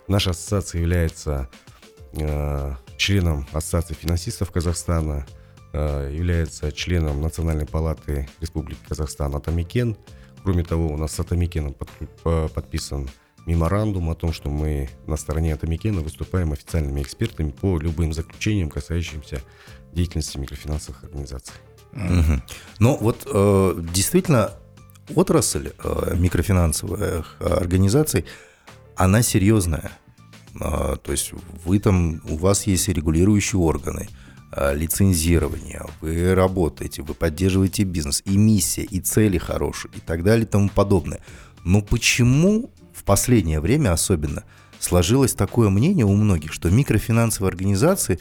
наша 0.09 0.31
ассоциация 0.31 0.81
является 0.81 1.49
членом 2.97 3.47
Ассоциации 3.53 3.93
финансистов 3.93 4.51
Казахстана, 4.51 5.27
является 5.77 6.73
членом 6.73 7.21
Национальной 7.21 7.67
палаты 7.67 8.29
Республики 8.41 8.81
Казахстан 8.89 9.35
Атамикен. 9.35 9.97
Кроме 10.43 10.65
того, 10.65 10.89
у 10.89 10.97
нас 10.97 11.13
с 11.13 11.21
Атамикеном 11.21 11.75
подписан 12.23 13.09
меморандум 13.47 14.11
о 14.11 14.15
том, 14.15 14.33
что 14.33 14.51
мы 14.51 14.91
на 15.07 15.17
стороне 15.17 15.55
Атамикена 15.55 16.01
выступаем 16.01 16.53
официальными 16.53 17.01
экспертами 17.01 17.51
по 17.51 17.79
любым 17.79 18.13
заключениям, 18.13 18.69
касающимся 18.69 19.41
деятельности 19.93 20.39
микрофинансовых 20.39 21.05
организаций. 21.05 21.55
Угу. 21.93 22.43
Ну 22.81 22.97
вот 23.01 23.27
э, 23.33 23.83
действительно 23.95 24.53
отрасль 25.15 25.71
э, 25.79 26.15
микрофинансовых 26.17 27.37
организаций, 27.41 28.27
она 28.97 29.23
серьезная. 29.23 29.93
Э, 30.61 30.97
то 31.03 31.13
есть 31.13 31.33
вы 31.65 31.79
там, 31.79 32.21
у 32.29 32.37
вас 32.37 32.67
есть 32.67 32.89
регулирующие 32.89 33.61
органы– 33.61 34.09
Э, 34.59 34.75
лицензирования, 34.75 35.85
вы 36.01 36.35
работаете, 36.35 37.03
вы 37.03 37.13
поддерживаете 37.13 37.83
бизнес, 37.83 38.23
и 38.25 38.39
миссия, 38.39 38.85
и 38.85 39.01
цели 39.01 39.37
хорошие, 39.37 39.91
и 39.95 40.01
так 40.01 40.25
далее, 40.25 40.47
и 40.47 40.49
тому 40.49 40.71
подобное. 40.71 41.21
Но 41.63 41.83
почему 41.83 42.71
в 42.95 43.05
последнее 43.05 43.61
время 43.61 43.93
особенно 43.93 44.45
сложилось 44.79 45.35
такое 45.35 45.69
мнение 45.69 46.07
у 46.07 46.15
многих, 46.15 46.55
что 46.55 46.71
микрофинансовые 46.71 47.51
организации 47.51 48.19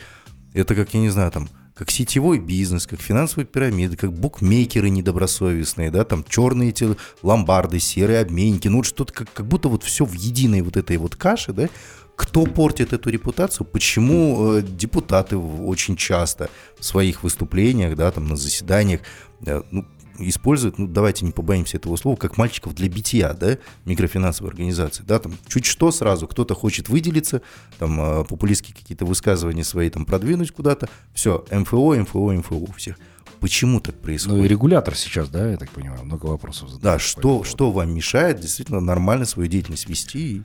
это 0.53 0.75
как, 0.75 0.93
я 0.93 0.99
не 0.99 1.09
знаю, 1.09 1.31
там, 1.31 1.47
как 1.73 1.89
сетевой 1.89 2.39
бизнес, 2.39 2.85
как 2.85 2.99
финансовые 2.99 3.45
пирамиды, 3.45 3.95
как 3.95 4.11
букмекеры 4.11 4.89
недобросовестные, 4.89 5.89
да, 5.89 6.03
там 6.03 6.25
черные 6.27 6.69
эти 6.69 6.97
ломбарды, 7.21 7.79
серые 7.79 8.19
обменники, 8.19 8.67
ну 8.67 8.77
вот 8.77 8.85
что-то 8.85 9.13
как, 9.13 9.31
как 9.31 9.45
будто 9.45 9.69
вот 9.69 9.83
все 9.83 10.03
в 10.03 10.13
единой 10.13 10.63
вот 10.63 10.75
этой 10.75 10.97
вот 10.97 11.15
каше, 11.15 11.53
да, 11.53 11.69
кто 12.15 12.45
портит 12.45 12.93
эту 12.93 13.09
репутацию, 13.09 13.65
почему 13.65 14.53
э, 14.53 14.61
депутаты 14.61 15.37
очень 15.37 15.95
часто 15.95 16.49
в 16.79 16.85
своих 16.85 17.23
выступлениях, 17.23 17.95
да, 17.95 18.11
там 18.11 18.27
на 18.27 18.35
заседаниях, 18.35 19.01
э, 19.45 19.61
ну, 19.71 19.85
используют, 20.19 20.77
ну, 20.77 20.87
давайте 20.87 21.25
не 21.25 21.31
побоимся 21.31 21.77
этого 21.77 21.95
слова, 21.97 22.15
как 22.15 22.37
мальчиков 22.37 22.73
для 22.73 22.87
битья, 22.87 23.33
да, 23.33 23.57
микрофинансовой 23.85 24.51
организации, 24.51 25.03
да, 25.05 25.19
там, 25.19 25.33
чуть 25.47 25.65
что 25.65 25.91
сразу, 25.91 26.27
кто-то 26.27 26.55
хочет 26.55 26.89
выделиться, 26.89 27.41
там, 27.79 27.99
э, 27.99 28.23
популистские 28.25 28.75
какие-то 28.75 29.05
высказывания 29.05 29.63
свои 29.63 29.89
там 29.89 30.05
продвинуть 30.05 30.51
куда-то, 30.51 30.89
все, 31.13 31.45
МФО, 31.51 31.95
МФО, 31.95 32.31
МФО 32.33 32.55
у 32.55 32.71
всех. 32.73 32.97
Почему 33.41 33.79
так 33.81 33.95
происходит? 33.95 34.37
Ну 34.39 34.45
и 34.45 34.47
регулятор 34.47 34.95
сейчас, 34.95 35.29
да, 35.29 35.51
я 35.51 35.57
так 35.57 35.69
понимаю, 35.69 36.03
много 36.03 36.27
вопросов 36.27 36.69
задает. 36.69 36.81
Да, 36.81 36.99
что, 36.99 37.43
что 37.43 37.71
вам 37.71 37.93
мешает 37.93 38.39
действительно 38.39 38.79
нормально 38.79 39.25
свою 39.25 39.49
деятельность 39.49 39.87
вести? 39.89 40.43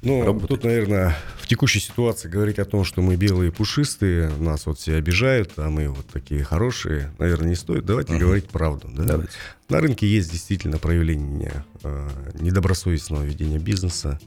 Ну, 0.00 0.24
работать. 0.24 0.48
тут, 0.48 0.64
наверное, 0.64 1.16
в 1.38 1.48
текущей 1.48 1.80
ситуации 1.80 2.28
говорить 2.28 2.60
о 2.60 2.64
том, 2.64 2.84
что 2.84 3.02
мы 3.02 3.16
белые 3.16 3.50
пушистые, 3.50 4.30
нас 4.38 4.66
вот 4.66 4.78
все 4.78 4.94
обижают, 4.94 5.52
а 5.56 5.70
мы 5.70 5.88
вот 5.88 6.06
такие 6.06 6.44
хорошие, 6.44 7.10
наверное, 7.18 7.48
не 7.48 7.54
стоит. 7.56 7.84
Давайте 7.84 8.14
uh-huh. 8.14 8.18
говорить 8.18 8.48
правду. 8.48 8.88
Да? 8.92 9.02
Давайте. 9.02 9.32
На 9.68 9.80
рынке 9.80 10.06
есть 10.06 10.30
действительно 10.30 10.78
проявление 10.78 11.64
э, 11.82 12.08
недобросовестного 12.34 13.24
ведения 13.24 13.58
бизнеса. 13.58 14.20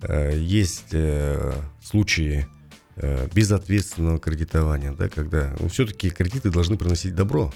Э, 0.00 0.34
есть 0.34 0.88
э, 0.92 1.52
случаи 1.82 2.46
э, 2.96 3.28
безответственного 3.34 4.18
кредитования, 4.18 4.92
да, 4.92 5.10
когда 5.10 5.54
ну, 5.60 5.68
все-таки 5.68 6.08
кредиты 6.08 6.50
должны 6.50 6.78
приносить 6.78 7.14
добро, 7.14 7.52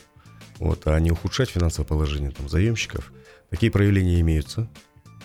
вот, 0.59 0.87
а 0.87 1.01
не 1.01 1.11
ухудшать 1.11 1.49
финансовое 1.49 1.89
положение 1.89 2.31
там, 2.31 2.47
заемщиков. 2.49 3.11
Такие 3.49 3.73
проявления 3.73 4.21
имеются. 4.21 4.69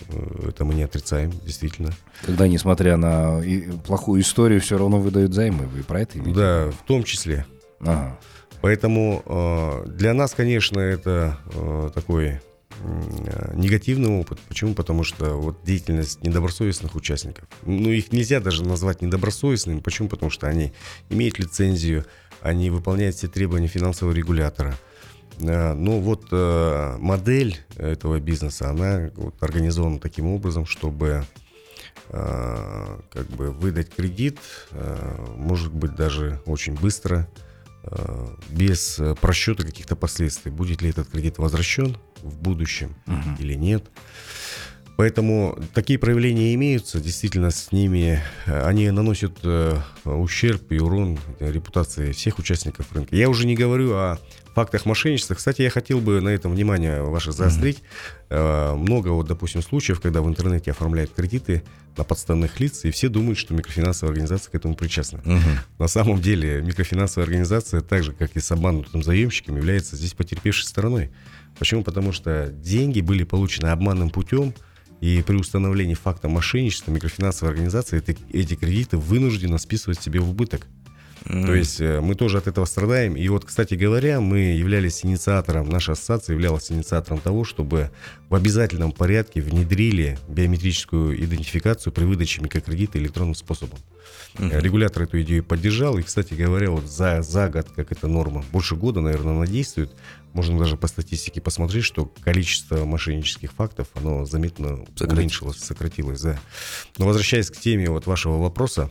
Э, 0.08 0.48
это 0.48 0.64
мы 0.64 0.74
не 0.74 0.82
отрицаем, 0.82 1.32
действительно. 1.44 1.90
Когда, 2.22 2.48
несмотря 2.48 2.96
на 2.96 3.42
плохую 3.86 4.20
историю, 4.22 4.60
все 4.60 4.78
равно 4.78 4.98
выдают 4.98 5.32
займы. 5.32 5.66
Вы 5.66 5.82
про 5.82 6.00
это 6.00 6.18
имеете? 6.18 6.38
Да, 6.38 6.70
в 6.70 6.86
том 6.86 7.04
числе. 7.04 7.46
Ага. 7.80 8.18
Поэтому 8.60 9.22
э, 9.24 9.84
для 9.88 10.12
нас, 10.12 10.34
конечно, 10.34 10.78
это 10.80 11.38
э, 11.54 11.90
такой 11.94 12.40
негативный 13.52 14.08
опыт. 14.20 14.38
Почему? 14.48 14.72
Потому 14.72 15.04
что 15.04 15.36
вот 15.36 15.62
деятельность 15.64 16.22
недобросовестных 16.22 16.94
участников, 16.94 17.46
ну 17.66 17.90
их 17.90 18.10
нельзя 18.10 18.40
даже 18.40 18.64
назвать 18.64 19.02
недобросовестными. 19.02 19.80
Почему? 19.80 20.08
Потому 20.08 20.30
что 20.30 20.46
они 20.46 20.72
имеют 21.10 21.38
лицензию, 21.38 22.06
они 22.40 22.70
выполняют 22.70 23.16
все 23.16 23.28
требования 23.28 23.66
финансового 23.66 24.14
регулятора– 24.14 24.74
ну 25.38 26.00
вот 26.00 26.28
э, 26.32 26.96
модель 26.98 27.58
этого 27.76 28.20
бизнеса, 28.20 28.70
она 28.70 29.10
вот 29.16 29.34
организована 29.40 29.98
таким 29.98 30.26
образом, 30.26 30.66
чтобы 30.66 31.24
э, 32.08 32.98
как 33.10 33.26
бы 33.28 33.50
выдать 33.52 33.94
кредит, 33.94 34.38
может 35.36 35.72
быть 35.72 35.94
даже 35.94 36.40
очень 36.46 36.74
быстро, 36.74 37.28
без 38.50 39.00
просчета 39.20 39.64
каких-то 39.64 39.96
последствий. 39.96 40.50
Будет 40.50 40.82
ли 40.82 40.90
этот 40.90 41.08
кредит 41.08 41.38
возвращен 41.38 41.96
в 42.22 42.36
будущем 42.36 42.94
угу. 43.06 43.36
или 43.38 43.54
нет. 43.54 43.84
Поэтому 44.96 45.58
такие 45.72 45.98
проявления 45.98 46.52
имеются, 46.52 47.00
действительно 47.00 47.50
с 47.50 47.72
ними 47.72 48.22
они 48.44 48.90
наносят 48.90 49.38
ущерб 50.04 50.70
и 50.72 50.78
урон 50.78 51.18
репутации 51.38 52.12
всех 52.12 52.38
участников 52.38 52.92
рынка. 52.92 53.16
Я 53.16 53.30
уже 53.30 53.46
не 53.46 53.54
говорю 53.54 53.94
о 53.94 54.18
фактах 54.54 54.86
мошенничества. 54.86 55.34
Кстати, 55.34 55.62
я 55.62 55.70
хотел 55.70 56.00
бы 56.00 56.20
на 56.20 56.28
этом 56.28 56.52
внимание 56.52 57.02
ваше 57.02 57.32
заострить. 57.32 57.82
Mm-hmm. 58.28 58.76
Много, 58.76 59.08
вот, 59.08 59.26
допустим, 59.26 59.62
случаев, 59.62 60.00
когда 60.00 60.22
в 60.22 60.28
интернете 60.28 60.70
оформляют 60.70 61.12
кредиты 61.12 61.62
на 61.96 62.04
подставных 62.04 62.60
лиц, 62.60 62.84
и 62.84 62.90
все 62.90 63.08
думают, 63.08 63.38
что 63.38 63.54
микрофинансовая 63.54 64.12
организация 64.12 64.50
к 64.50 64.54
этому 64.54 64.74
причастна. 64.74 65.18
Mm-hmm. 65.18 65.56
На 65.78 65.88
самом 65.88 66.20
деле 66.20 66.62
микрофинансовая 66.62 67.26
организация, 67.26 67.80
так 67.80 68.04
же, 68.04 68.12
как 68.12 68.36
и 68.36 68.40
с 68.40 68.50
обманутым 68.50 69.02
заемщиком, 69.02 69.56
является 69.56 69.96
здесь 69.96 70.14
потерпевшей 70.14 70.66
стороной. 70.66 71.10
Почему? 71.58 71.82
Потому 71.82 72.12
что 72.12 72.48
деньги 72.48 73.00
были 73.00 73.24
получены 73.24 73.68
обманным 73.68 74.10
путем, 74.10 74.54
и 75.00 75.22
при 75.26 75.36
установлении 75.36 75.94
факта 75.94 76.28
мошенничества 76.28 76.90
микрофинансовая 76.92 77.52
организация 77.52 78.00
эти, 78.00 78.18
эти 78.32 78.54
кредиты 78.54 78.98
вынуждена 78.98 79.58
списывать 79.58 80.02
себе 80.02 80.20
в 80.20 80.28
убыток. 80.28 80.66
Mm. 81.24 81.46
То 81.46 81.54
есть 81.54 81.80
э, 81.80 82.00
мы 82.00 82.14
тоже 82.14 82.38
от 82.38 82.46
этого 82.46 82.64
страдаем. 82.64 83.16
И 83.16 83.28
вот, 83.28 83.44
кстати 83.44 83.74
говоря, 83.74 84.20
мы 84.20 84.38
являлись 84.38 85.04
инициатором, 85.04 85.68
наша 85.68 85.92
ассоциация 85.92 86.34
являлась 86.34 86.70
инициатором 86.72 87.20
того, 87.20 87.44
чтобы 87.44 87.90
в 88.28 88.34
обязательном 88.34 88.92
порядке 88.92 89.40
внедрили 89.40 90.18
биометрическую 90.28 91.22
идентификацию 91.22 91.92
при 91.92 92.04
выдаче 92.04 92.40
микрокредита 92.42 92.98
электронным 92.98 93.34
способом. 93.34 93.78
Mm-hmm. 94.34 94.60
Регулятор 94.60 95.02
эту 95.02 95.20
идею 95.22 95.44
поддержал. 95.44 95.98
И, 95.98 96.02
кстати 96.02 96.34
говоря, 96.34 96.70
вот 96.70 96.86
за, 96.86 97.22
за 97.22 97.48
год, 97.48 97.68
как 97.74 97.92
эта 97.92 98.06
норма, 98.06 98.44
больше 98.52 98.76
года, 98.76 99.00
наверное, 99.00 99.34
она 99.34 99.46
действует, 99.46 99.92
можно 100.32 100.58
даже 100.58 100.76
по 100.76 100.86
статистике 100.86 101.40
посмотреть, 101.40 101.84
что 101.84 102.06
количество 102.22 102.84
мошеннических 102.84 103.52
фактов, 103.52 103.88
оно 103.94 104.24
заметно 104.24 104.86
сократилось, 104.94 105.18
уменьшилось, 105.18 105.58
сократилось, 105.58 106.20
да. 106.20 106.38
Но 106.98 107.06
возвращаясь 107.06 107.50
к 107.50 107.56
теме 107.56 107.90
вот 107.90 108.06
вашего 108.06 108.38
вопроса, 108.38 108.90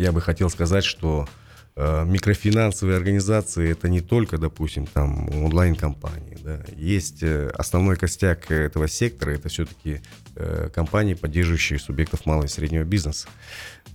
я 0.00 0.12
бы 0.12 0.20
хотел 0.20 0.48
сказать, 0.50 0.84
что 0.84 1.28
э, 1.76 2.04
микрофинансовые 2.06 2.96
организации 2.96 3.70
это 3.70 3.88
не 3.88 4.00
только, 4.00 4.38
допустим, 4.38 4.86
там 4.86 5.28
онлайн-компании. 5.28 6.38
Да. 6.42 6.60
Есть 6.74 7.22
э, 7.22 7.48
основной 7.48 7.96
костяк 7.96 8.50
этого 8.50 8.88
сектора, 8.88 9.32
это 9.32 9.48
все-таки 9.48 10.00
э, 10.36 10.70
компании, 10.74 11.14
поддерживающие 11.14 11.78
субъектов 11.78 12.24
малого 12.26 12.46
и 12.46 12.48
среднего 12.48 12.84
бизнеса. 12.84 13.28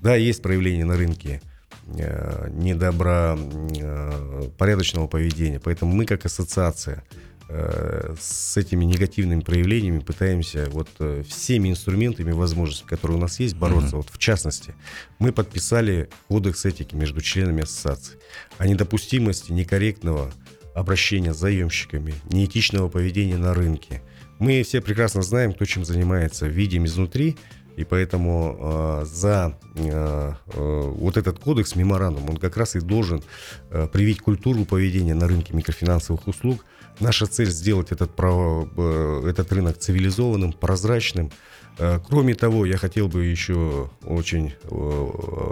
Да, 0.02 0.16
есть 0.16 0.42
проявления 0.42 0.86
на 0.86 0.96
рынке 0.96 1.42
э, 1.88 2.50
недобра, 2.52 3.38
э, 3.38 4.50
порядочного 4.58 5.08
поведения. 5.08 5.60
Поэтому 5.60 5.92
мы 5.94 6.06
как 6.06 6.26
ассоциация 6.26 7.04
с 7.48 8.58
этими 8.58 8.86
негативными 8.86 9.42
проявлениями 9.42 10.00
пытаемся 10.00 10.68
вот 10.72 10.90
э, 11.00 11.24
всеми 11.28 11.70
инструментами, 11.70 12.32
возможностями, 12.32 12.90
которые 12.90 13.18
у 13.18 13.22
нас 13.22 13.40
есть, 13.40 13.56
бороться. 13.56 13.96
Mm-hmm. 13.96 13.98
Вот 13.98 14.10
в 14.10 14.18
частности, 14.18 14.74
мы 15.20 15.32
подписали 15.32 16.10
кодекс 16.28 16.66
этики 16.66 16.96
между 16.96 17.22
членами 17.22 17.64
ассоциации 17.64 18.18
о 18.58 18.68
недопустимости 18.68 19.52
некорректного 19.52 20.32
обращения 20.74 21.34
с 21.34 21.38
заемщиками, 21.38 22.16
неэтичного 22.30 22.90
поведения 22.90 23.38
на 23.38 23.54
рынке. 23.54 24.02
Мы 24.40 24.64
все 24.64 24.82
прекрасно 24.82 25.22
знаем, 25.22 25.54
кто 25.54 25.66
чем 25.66 25.86
занимается, 25.86 26.48
видим 26.48 26.86
изнутри, 26.86 27.38
и 27.78 27.84
поэтому 27.84 28.58
э, 28.60 29.06
за 29.06 29.58
э, 29.76 30.34
э, 30.48 30.82
вот 30.96 31.18
этот 31.18 31.40
кодекс, 31.40 31.76
меморандум, 31.76 32.30
он 32.30 32.38
как 32.38 32.58
раз 32.58 32.76
и 32.76 32.80
должен 32.80 33.22
э, 33.70 33.88
привить 33.92 34.20
культуру 34.20 34.66
поведения 34.66 35.14
на 35.14 35.28
рынке 35.28 35.54
микрофинансовых 35.54 36.28
услуг, 36.28 36.66
Наша 37.00 37.26
цель 37.26 37.50
сделать 37.50 37.92
этот, 37.92 38.12
э, 38.18 39.30
этот 39.30 39.52
рынок 39.52 39.78
цивилизованным, 39.78 40.54
прозрачным. 40.54 41.32
Э, 41.78 42.00
кроме 42.08 42.36
того, 42.36 42.66
я 42.66 42.78
хотел 42.78 43.08
бы 43.08 43.26
еще 43.26 43.90
очень 44.04 44.54
э, 44.64 45.52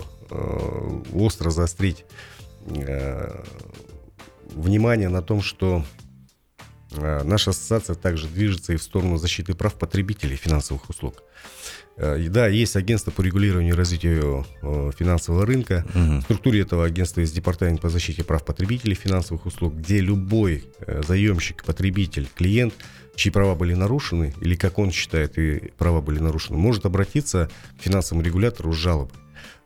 остро 1.13 1.49
заострить 1.49 2.05
внимание 4.55 5.09
на 5.09 5.21
том, 5.21 5.41
что 5.41 5.83
наша 6.91 7.51
ассоциация 7.51 7.95
также 7.95 8.27
движется 8.27 8.73
и 8.73 8.77
в 8.77 8.83
сторону 8.83 9.17
защиты 9.17 9.53
прав 9.53 9.73
потребителей 9.73 10.37
финансовых 10.37 10.89
услуг. 10.89 11.23
Э, 11.95 12.17
да, 12.29 12.47
есть 12.47 12.75
агентство 12.75 13.11
по 13.11 13.21
регулированию 13.21 13.73
и 13.73 13.77
развитию 13.77 14.45
э, 14.61 14.91
финансового 14.97 15.45
рынка. 15.45 15.85
Угу. 15.89 16.19
В 16.19 16.21
структуре 16.23 16.61
этого 16.61 16.85
агентства 16.85 17.21
есть 17.21 17.35
департамент 17.35 17.81
по 17.81 17.89
защите 17.89 18.23
прав 18.23 18.43
потребителей 18.43 18.95
финансовых 18.95 19.45
услуг, 19.45 19.75
где 19.75 19.99
любой 19.99 20.65
э, 20.79 21.01
заемщик, 21.07 21.63
потребитель, 21.63 22.27
клиент, 22.35 22.73
чьи 23.15 23.31
права 23.31 23.53
были 23.53 23.73
нарушены, 23.75 24.33
или 24.41 24.55
как 24.55 24.79
он 24.79 24.91
считает, 24.91 25.37
и 25.37 25.71
права 25.77 26.01
были 26.01 26.19
нарушены, 26.19 26.57
может 26.57 26.85
обратиться 26.85 27.49
к 27.79 27.83
финансовому 27.83 28.25
регулятору 28.25 28.73
с 28.73 28.77
жалобой. 28.77 29.17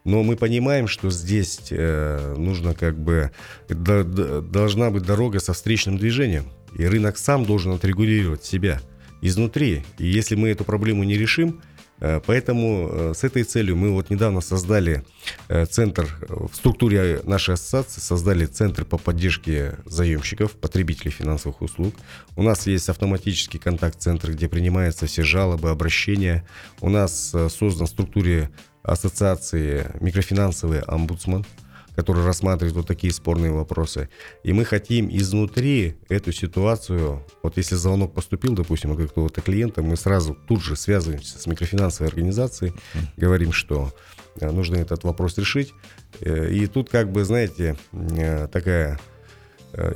Но 0.04 0.24
мы 0.24 0.38
понимаем, 0.38 0.88
что 0.88 1.10
здесь 1.10 1.68
э, 1.70 2.36
нужно 2.38 2.74
как 2.74 2.98
бы 2.98 3.32
до, 3.68 4.04
до, 4.04 4.42
должна 4.42 4.90
быть 4.90 5.04
дорога 5.04 5.40
со 5.40 5.54
встречным 5.54 5.98
движением, 5.98 6.46
и 6.78 6.86
рынок 6.86 7.18
сам 7.18 7.46
должен 7.46 7.74
отрегулировать 7.74 8.44
себя 8.44 8.82
изнутри. 9.22 9.84
И 9.98 10.08
если 10.08 10.36
мы 10.36 10.50
эту 10.50 10.64
проблему 10.64 11.04
не 11.04 11.18
решим, 11.18 11.62
поэтому 12.00 12.90
э, 12.92 13.14
с 13.16 13.24
этой 13.24 13.44
целью 13.44 13.76
мы 13.76 13.92
вот 13.92 14.10
недавно 14.10 14.42
создали 14.42 15.04
э, 15.48 15.66
центр 15.66 16.08
в 16.30 16.54
структуре 16.56 17.22
нашей 17.24 17.56
ассоциации, 17.56 18.02
создали 18.02 18.46
центр 18.46 18.86
по 18.86 18.98
поддержке 18.98 19.76
заемщиков, 19.86 20.52
потребителей 20.52 21.12
финансовых 21.12 21.62
услуг. 21.62 21.96
У 22.36 22.44
нас 22.44 22.68
есть 22.68 22.90
автоматический 22.90 23.60
контакт-центр, 23.60 24.32
где 24.32 24.48
принимаются 24.48 25.08
все 25.08 25.24
жалобы, 25.24 25.70
обращения. 25.70 26.46
У 26.82 26.90
нас 26.90 27.34
создан 27.50 27.88
в 27.88 27.90
структуре 27.90 28.50
ассоциации 28.84 29.92
микрофинансовый 30.00 30.82
омбудсман– 30.82 31.46
который 31.98 32.24
рассматривает 32.24 32.76
вот 32.76 32.86
такие 32.86 33.12
спорные 33.12 33.52
вопросы. 33.52 34.08
И 34.44 34.54
мы 34.54 34.66
хотим 34.66 35.10
изнутри 35.10 35.96
эту 36.10 36.32
ситуацию, 36.32 37.26
вот 37.42 37.58
если 37.58 37.74
звонок 37.74 38.14
поступил, 38.14 38.54
допустим, 38.54 38.92
от 38.92 39.00
какого-то 39.00 39.42
клиента, 39.42 39.82
мы 39.82 39.98
сразу 39.98 40.38
тут 40.48 40.62
же 40.62 40.76
связываемся 40.76 41.40
с 41.40 41.48
микрофинансовой 41.48 42.10
организацией, 42.10 42.74
говорим, 43.18 43.52
что 43.52 43.92
э, 44.40 44.52
нужно 44.52 44.76
этот 44.76 45.06
вопрос 45.06 45.40
решить. 45.40 45.74
Э, 46.22 46.52
и 46.52 46.68
тут 46.68 46.92
как 46.92 47.12
бы, 47.12 47.26
знаете, 47.26 47.76
э, 47.92 48.48
такая 48.52 49.00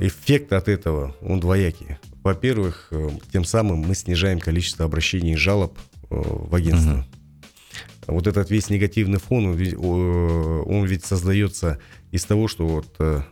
эффект 0.00 0.52
от 0.52 0.68
этого, 0.68 1.14
он 1.22 1.38
двоякий. 1.38 1.98
Во-первых, 2.24 2.92
тем 3.32 3.44
самым 3.44 3.78
мы 3.78 3.94
снижаем 3.94 4.40
количество 4.40 4.84
обращений 4.84 5.34
и 5.34 5.36
жалоб 5.36 5.78
в 6.10 6.54
агентство. 6.54 6.90
Uh-huh 6.90 7.21
вот 8.06 8.26
этот 8.26 8.50
весь 8.50 8.70
негативный 8.70 9.18
фон, 9.18 9.46
он 9.46 9.54
ведь, 9.54 9.76
он 9.76 10.84
ведь 10.86 11.04
создается 11.04 11.78
из 12.10 12.24
того, 12.24 12.48
что 12.48 12.66
вот 12.66 12.94
э, 12.98 13.22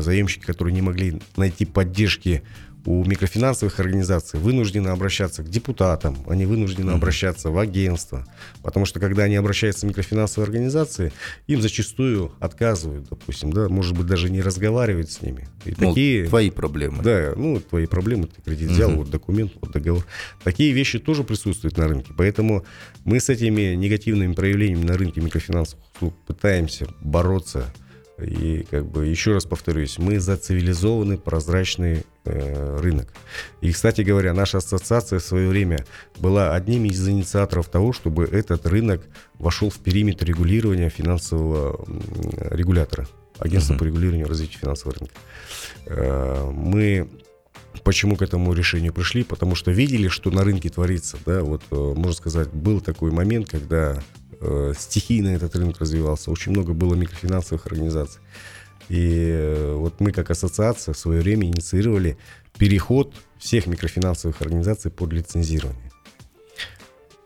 заемщики, 0.00 0.44
которые 0.44 0.74
не 0.74 0.82
могли 0.82 1.20
найти 1.36 1.64
поддержки 1.64 2.42
у 2.86 3.04
микрофинансовых 3.04 3.80
организаций 3.80 4.38
вынуждены 4.38 4.88
обращаться 4.88 5.42
к 5.42 5.48
депутатам, 5.48 6.16
они 6.28 6.44
вынуждены 6.44 6.90
mm-hmm. 6.90 6.94
обращаться 6.94 7.50
в 7.50 7.58
агентство, 7.58 8.26
потому 8.62 8.84
что 8.84 9.00
когда 9.00 9.24
они 9.24 9.36
обращаются 9.36 9.86
в 9.86 9.88
микрофинансовые 9.88 10.46
организации, 10.46 11.12
им 11.46 11.62
зачастую 11.62 12.32
отказывают, 12.40 13.08
допустим, 13.08 13.52
да, 13.52 13.68
может 13.68 13.96
быть 13.96 14.06
даже 14.06 14.30
не 14.30 14.42
разговаривать 14.42 15.10
с 15.10 15.22
ними. 15.22 15.48
И 15.64 15.74
ну, 15.78 15.88
такие 15.88 16.26
твои 16.26 16.50
проблемы. 16.50 17.02
Да, 17.02 17.32
ну 17.36 17.60
твои 17.60 17.86
проблемы, 17.86 18.26
ты 18.26 18.42
кредит 18.42 18.70
взял, 18.70 18.90
mm-hmm. 18.90 18.96
вот 18.96 19.10
документ, 19.10 19.52
вот 19.60 19.72
договор. 19.72 20.04
Такие 20.42 20.72
вещи 20.72 20.98
тоже 20.98 21.24
присутствуют 21.24 21.78
на 21.78 21.88
рынке, 21.88 22.12
поэтому 22.16 22.64
мы 23.04 23.20
с 23.20 23.30
этими 23.30 23.74
негативными 23.74 24.34
проявлениями 24.34 24.84
на 24.84 24.96
рынке 24.96 25.20
микрофинансовых 25.20 25.84
услуг 25.94 26.14
пытаемся 26.26 26.86
бороться 27.00 27.72
и 28.18 28.64
как 28.70 28.86
бы 28.86 29.06
еще 29.06 29.32
раз 29.32 29.44
повторюсь, 29.44 29.98
мы 29.98 30.20
за 30.20 30.36
цивилизованный, 30.36 31.18
прозрачный 31.18 32.04
э, 32.24 32.78
рынок. 32.80 33.12
И, 33.60 33.72
кстати 33.72 34.02
говоря, 34.02 34.32
наша 34.32 34.58
ассоциация 34.58 35.18
в 35.18 35.24
свое 35.24 35.48
время 35.48 35.84
была 36.18 36.54
одним 36.54 36.84
из 36.84 37.08
инициаторов 37.08 37.68
того, 37.68 37.92
чтобы 37.92 38.24
этот 38.24 38.66
рынок 38.66 39.02
вошел 39.38 39.68
в 39.68 39.78
периметр 39.78 40.26
регулирования 40.26 40.90
финансового 40.90 41.84
регулятора, 42.50 43.08
агентства 43.38 43.74
uh-huh. 43.74 43.78
по 43.78 43.84
регулированию 43.84 44.26
и 44.26 44.28
развитию 44.28 44.60
финансового 44.60 44.98
рынка. 44.98 45.14
Э, 45.86 46.50
мы 46.52 47.08
Почему 47.82 48.16
к 48.16 48.22
этому 48.22 48.52
решению 48.54 48.92
пришли? 48.92 49.24
Потому 49.24 49.54
что 49.54 49.70
видели, 49.70 50.08
что 50.08 50.30
на 50.30 50.44
рынке 50.44 50.68
творится. 50.68 51.18
Да? 51.26 51.42
Вот, 51.42 51.62
э, 51.70 51.74
можно 51.74 52.12
сказать, 52.12 52.48
был 52.50 52.80
такой 52.80 53.10
момент, 53.10 53.48
когда 53.50 54.00
э, 54.40 54.72
стихийно 54.76 55.28
этот 55.28 55.54
рынок 55.56 55.80
развивался. 55.80 56.30
Очень 56.30 56.52
много 56.52 56.72
было 56.72 56.94
микрофинансовых 56.94 57.66
организаций. 57.66 58.20
И 58.88 59.30
э, 59.32 59.74
вот 59.74 60.00
мы 60.00 60.12
как 60.12 60.30
ассоциация 60.30 60.92
в 60.94 60.98
свое 60.98 61.20
время 61.20 61.46
инициировали 61.46 62.18
переход 62.58 63.14
всех 63.38 63.66
микрофинансовых 63.66 64.40
организаций 64.42 64.90
под 64.90 65.12
лицензирование. 65.12 65.90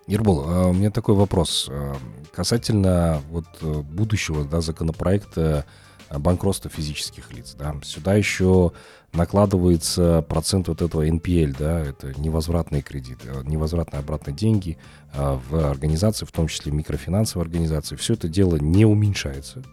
Ербол, 0.06 0.44
а 0.48 0.68
у 0.68 0.72
меня 0.72 0.90
такой 0.90 1.14
вопрос 1.14 1.68
а, 1.70 1.96
касательно 2.32 3.20
вот 3.30 3.44
э, 3.60 3.82
будущего 3.82 4.44
да, 4.44 4.60
законопроекта 4.60 5.66
банкротства 6.10 6.70
физических 6.70 7.30
лиц. 7.32 7.54
Да. 7.58 7.74
Сюда 7.82 8.14
еще 8.14 8.72
накладывается 9.12 10.22
процент 10.28 10.68
вот 10.68 10.82
этого 10.82 11.06
NPL, 11.06 11.56
да, 11.58 11.80
это 11.80 12.18
невозвратные 12.18 12.82
кредиты, 12.82 13.28
э, 13.28 13.42
невозвратные 13.44 14.00
обратные 14.00 14.34
деньги 14.34 14.78
а, 15.14 15.40
в 15.48 15.70
организации, 15.70 16.26
в 16.26 16.32
том 16.32 16.48
числе 16.48 16.72
микрофинансовые 16.72 17.44
организации. 17.44 17.96
Все 17.96 18.14
это 18.14 18.28
дело 18.28 18.56
не 18.56 18.84
уменьшается. 18.84 19.64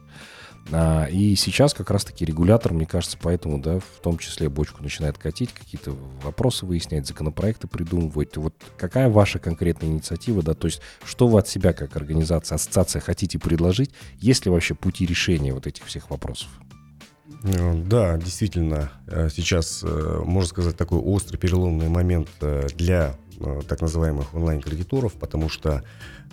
А, 0.72 1.06
и 1.06 1.36
сейчас 1.36 1.74
как 1.74 1.92
раз-таки 1.92 2.26
регулятор, 2.26 2.74
мне 2.74 2.86
кажется, 2.86 3.18
поэтому, 3.22 3.62
да, 3.62 3.80
в 3.80 4.02
том 4.02 4.18
числе 4.18 4.50
бочку 4.50 4.82
начинает 4.82 5.18
катить, 5.18 5.52
какие-то 5.52 5.96
вопросы 6.24 6.66
выяснять, 6.66 7.06
законопроекты 7.06 7.68
придумывать. 7.68 8.36
Вот 8.38 8.56
какая 8.78 9.10
ваша 9.10 9.38
конкретная 9.38 9.90
инициатива, 9.90 10.42
да, 10.42 10.54
то 10.54 10.68
есть 10.68 10.82
что 11.04 11.28
вы 11.28 11.40
от 11.40 11.48
себя 11.48 11.74
как 11.74 11.96
организация, 11.96 12.56
ассоциация 12.56 13.00
хотите 13.00 13.38
предложить, 13.38 13.92
есть 14.18 14.46
ли 14.46 14.52
вообще 14.52 14.74
пути 14.74 15.06
решения 15.06 15.54
вот 15.54 15.68
этих 15.68 15.86
всех 15.86 16.10
вопросов? 16.10 16.48
Э, 17.46 17.74
да, 17.76 18.18
действительно, 18.18 18.92
э, 19.08 19.30
сейчас, 19.30 19.84
э, 19.84 20.22
можно 20.26 20.50
сказать, 20.50 20.76
такой 20.76 21.00
острый 21.00 21.38
переломный 21.38 21.90
момент 21.90 22.30
для 22.76 23.16
так 23.68 23.82
называемых 23.82 24.34
онлайн-кредиторов, 24.34 25.12
потому 25.16 25.50
что 25.50 25.84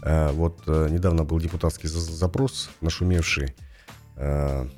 вот 0.01 0.65
недавно 0.69 1.25
был 1.25 1.41
депутатский 1.41 1.89
запрос, 1.89 2.71
нашумевший, 2.81 3.57
в 4.15 4.69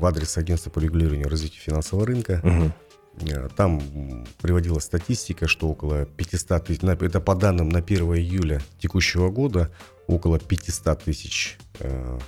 адрес 0.00 0.38
агентства 0.38 0.70
по 0.70 0.78
регулированию 0.78 1.26
и 1.26 1.28
развитию 1.28 1.62
финансового 1.62 2.06
рынка. 2.06 2.40
Угу. 2.44 3.48
Там 3.56 3.82
приводилась 4.40 4.84
статистика, 4.84 5.48
что 5.48 5.68
около 5.68 6.04
500 6.04 6.64
тысяч, 6.64 6.84
это 6.84 7.20
по 7.20 7.34
данным 7.34 7.70
на 7.70 7.80
1 7.80 8.14
июля 8.14 8.62
текущего 8.78 9.30
года, 9.30 9.72
около 10.06 10.38
500 10.38 11.02
тысяч 11.02 11.58
э, 11.80 12.18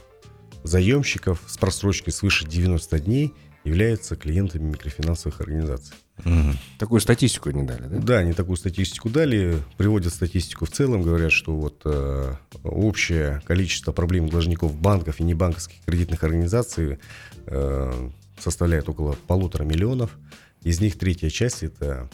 заемщиков 0.66 1.40
с 1.46 1.56
просрочкой 1.56 2.12
свыше 2.12 2.46
90 2.46 3.00
дней 3.00 3.34
являются 3.64 4.16
клиентами 4.16 4.70
микрофинансовых 4.70 5.40
организаций. 5.40 5.94
Угу. 6.24 6.52
Такую 6.78 7.00
статистику 7.00 7.50
не 7.50 7.64
дали, 7.64 7.82
да? 7.88 7.98
Да, 7.98 8.18
они 8.18 8.32
такую 8.32 8.56
статистику 8.56 9.10
дали, 9.10 9.58
приводят 9.76 10.14
статистику 10.14 10.64
в 10.64 10.70
целом, 10.70 11.02
говорят, 11.02 11.32
что 11.32 11.54
вот 11.54 11.82
э, 11.84 12.34
общее 12.64 13.42
количество 13.44 13.92
проблем 13.92 14.28
должников 14.28 14.74
банков 14.74 15.20
и 15.20 15.24
небанковских 15.24 15.84
кредитных 15.84 16.22
организаций 16.24 16.98
э, 17.46 18.10
составляет 18.38 18.88
около 18.88 19.16
полутора 19.26 19.64
миллионов. 19.64 20.16
Из 20.62 20.80
них 20.80 20.96
третья 20.96 21.28
часть 21.28 21.62
это 21.62 22.08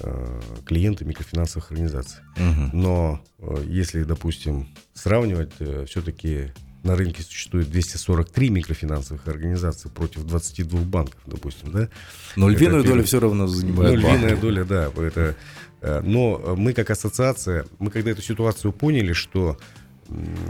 э, 0.00 0.40
клиенты 0.66 1.04
микрофинансовых 1.04 1.70
организаций. 1.70 2.20
Угу. 2.36 2.76
Но 2.76 3.20
э, 3.38 3.64
если, 3.68 4.02
допустим, 4.02 4.68
сравнивать, 4.92 5.52
э, 5.60 5.86
все-таки 5.88 6.52
на 6.82 6.96
рынке 6.96 7.22
существует 7.22 7.70
243 7.70 8.50
микрофинансовых 8.50 9.26
организации 9.28 9.88
против 9.88 10.24
22 10.24 10.80
банков, 10.80 11.20
допустим, 11.26 11.72
да? 11.72 11.88
Но 12.36 12.48
львиную 12.48 12.84
долю 12.84 13.04
все 13.04 13.20
равно 13.20 13.46
занимает 13.46 13.94
Ну, 13.94 14.00
львиная 14.00 14.36
доля, 14.36 14.64
да. 14.64 14.90
Это, 14.96 15.36
э, 15.82 16.00
но 16.00 16.54
мы 16.56 16.72
как 16.72 16.90
ассоциация, 16.90 17.66
мы 17.78 17.90
когда 17.90 18.10
эту 18.10 18.22
ситуацию 18.22 18.72
поняли, 18.72 19.12
что 19.12 19.58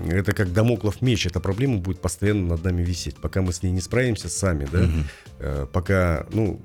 это 0.09 0.33
как 0.33 0.53
домоклов 0.53 1.03
меч, 1.03 1.27
эта 1.27 1.41
проблема 1.41 1.79
будет 1.79 2.01
постоянно 2.01 2.47
над 2.47 2.65
нами 2.65 2.83
висеть, 2.83 3.17
пока 3.17 3.43
мы 3.43 3.53
с 3.53 3.63
ней 3.63 3.71
не 3.71 3.81
справимся 3.81 4.29
сами, 4.29 4.67
да, 4.71 4.81
угу. 4.81 5.67
пока, 5.73 6.27
ну, 6.33 6.61